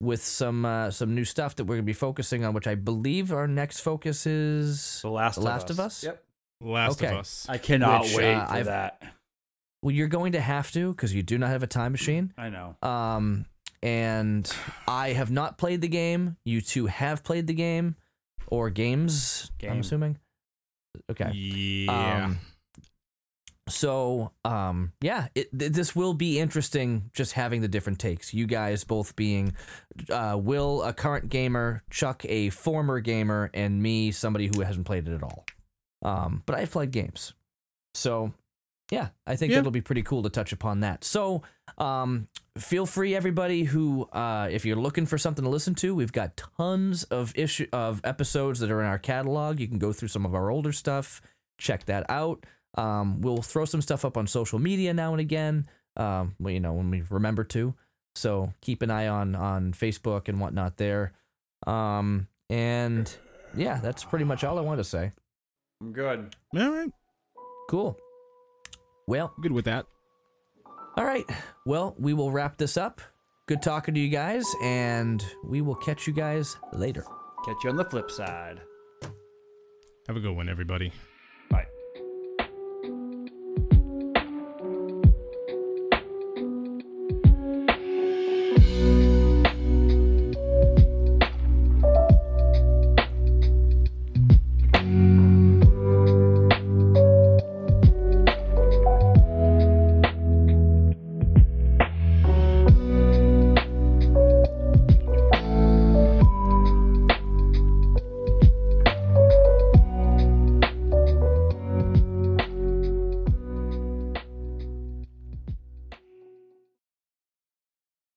with 0.00 0.22
some 0.22 0.64
uh, 0.64 0.90
some 0.90 1.14
new 1.14 1.24
stuff 1.24 1.56
that 1.56 1.64
we're 1.64 1.76
gonna 1.76 1.82
be 1.84 1.92
focusing 1.92 2.44
on, 2.44 2.54
which 2.54 2.66
I 2.66 2.74
believe 2.74 3.32
our 3.32 3.46
next 3.48 3.80
focus 3.80 4.26
is 4.26 5.00
The 5.02 5.10
Last, 5.10 5.36
The 5.36 5.42
Last 5.42 5.70
of 5.70 5.80
Us? 5.80 6.04
Yep. 6.04 6.24
Last 6.62 7.02
Okay. 7.02 7.12
of 7.12 7.18
Us. 7.20 7.46
I 7.48 7.58
cannot 7.58 8.02
Which, 8.02 8.16
wait 8.16 8.34
uh, 8.34 8.46
for 8.46 8.52
I've- 8.54 8.64
that. 8.68 9.02
well, 9.82 9.94
you're 9.94 10.08
going 10.08 10.32
to 10.32 10.40
have 10.40 10.70
to 10.72 10.90
because 10.92 11.14
you 11.14 11.22
do 11.22 11.38
not 11.38 11.48
have 11.50 11.62
a 11.62 11.66
time 11.66 11.92
machine. 11.92 12.32
I 12.36 12.50
know. 12.50 12.76
Um, 12.82 13.46
and 13.82 14.50
I 14.86 15.14
have 15.14 15.30
not 15.30 15.56
played 15.56 15.80
the 15.80 15.88
game. 15.88 16.36
You 16.44 16.60
two 16.60 16.86
have 16.86 17.24
played 17.24 17.46
the 17.46 17.54
game 17.54 17.96
or 18.50 18.70
games. 18.70 19.50
I'm 19.62 19.80
assuming. 19.80 20.18
Okay. 21.10 21.30
Yeah. 21.32 22.24
Um, 22.24 22.38
so, 23.68 24.32
um, 24.44 24.92
yeah, 25.00 25.28
it, 25.34 25.56
th- 25.56 25.72
this 25.72 25.94
will 25.94 26.12
be 26.14 26.38
interesting. 26.40 27.10
Just 27.14 27.32
having 27.34 27.60
the 27.60 27.68
different 27.68 28.00
takes. 28.00 28.34
You 28.34 28.46
guys 28.46 28.82
both 28.82 29.14
being, 29.14 29.54
uh, 30.10 30.36
Will 30.40 30.82
a 30.82 30.92
current 30.92 31.28
gamer, 31.28 31.84
Chuck 31.90 32.24
a 32.28 32.50
former 32.50 32.98
gamer, 33.00 33.50
and 33.54 33.80
me 33.80 34.10
somebody 34.10 34.50
who 34.52 34.62
hasn't 34.62 34.86
played 34.86 35.06
it 35.06 35.14
at 35.14 35.22
all. 35.22 35.44
Um, 36.02 36.42
but 36.46 36.56
I've 36.56 36.70
played 36.70 36.90
games, 36.90 37.34
so 37.94 38.32
yeah, 38.90 39.08
I 39.26 39.36
think 39.36 39.50
Yeah. 39.50 39.56
that'll 39.58 39.70
be 39.70 39.80
pretty 39.80 40.02
cool 40.02 40.22
to 40.22 40.30
touch 40.30 40.52
upon 40.52 40.80
that. 40.80 41.04
So, 41.04 41.42
um, 41.78 42.28
feel 42.58 42.86
free, 42.86 43.14
everybody 43.14 43.64
who, 43.64 44.04
uh, 44.12 44.48
if 44.50 44.64
you're 44.64 44.76
looking 44.76 45.06
for 45.06 45.16
something 45.18 45.44
to 45.44 45.50
listen 45.50 45.74
to, 45.76 45.94
we've 45.94 46.12
got 46.12 46.36
tons 46.36 47.04
of 47.04 47.32
issue 47.36 47.66
of 47.72 48.00
episodes 48.04 48.58
that 48.60 48.70
are 48.70 48.80
in 48.80 48.86
our 48.86 48.98
catalog. 48.98 49.60
You 49.60 49.68
can 49.68 49.78
go 49.78 49.92
through 49.92 50.08
some 50.08 50.26
of 50.26 50.34
our 50.34 50.50
older 50.50 50.72
stuff, 50.72 51.20
check 51.58 51.84
that 51.86 52.04
out. 52.10 52.44
Um, 52.76 53.20
we'll 53.20 53.42
throw 53.42 53.64
some 53.64 53.80
stuff 53.82 54.04
up 54.04 54.16
on 54.16 54.26
social 54.26 54.58
media 54.58 54.92
now 54.94 55.12
and 55.12 55.20
again. 55.20 55.68
Um, 55.96 56.34
well, 56.38 56.52
you 56.52 56.60
know, 56.60 56.72
when 56.72 56.90
we 56.90 57.02
remember 57.10 57.44
to. 57.44 57.74
So 58.16 58.52
keep 58.60 58.82
an 58.82 58.90
eye 58.90 59.06
on 59.08 59.34
on 59.36 59.72
Facebook 59.72 60.28
and 60.28 60.40
whatnot 60.40 60.76
there. 60.76 61.12
Um, 61.66 62.26
and 62.48 63.12
yeah, 63.56 63.78
that's 63.80 64.04
pretty 64.04 64.24
much 64.24 64.42
all 64.44 64.58
I 64.58 64.62
want 64.62 64.78
to 64.78 64.84
say. 64.84 65.12
I'm 65.80 65.92
good. 65.92 66.34
All 66.56 66.70
right, 66.70 66.90
Cool. 67.68 67.96
Well, 69.10 69.34
good 69.40 69.50
with 69.50 69.64
that. 69.64 69.86
All 70.96 71.04
right. 71.04 71.24
Well, 71.66 71.96
we 71.98 72.14
will 72.14 72.30
wrap 72.30 72.58
this 72.58 72.76
up. 72.76 73.00
Good 73.48 73.60
talking 73.60 73.92
to 73.94 73.98
you 73.98 74.08
guys, 74.08 74.44
and 74.62 75.20
we 75.44 75.62
will 75.62 75.74
catch 75.74 76.06
you 76.06 76.12
guys 76.12 76.56
later. 76.72 77.04
Catch 77.44 77.56
you 77.64 77.70
on 77.70 77.76
the 77.76 77.84
flip 77.86 78.08
side. 78.08 78.60
Have 80.06 80.16
a 80.16 80.20
good 80.20 80.36
one, 80.36 80.48
everybody. 80.48 80.92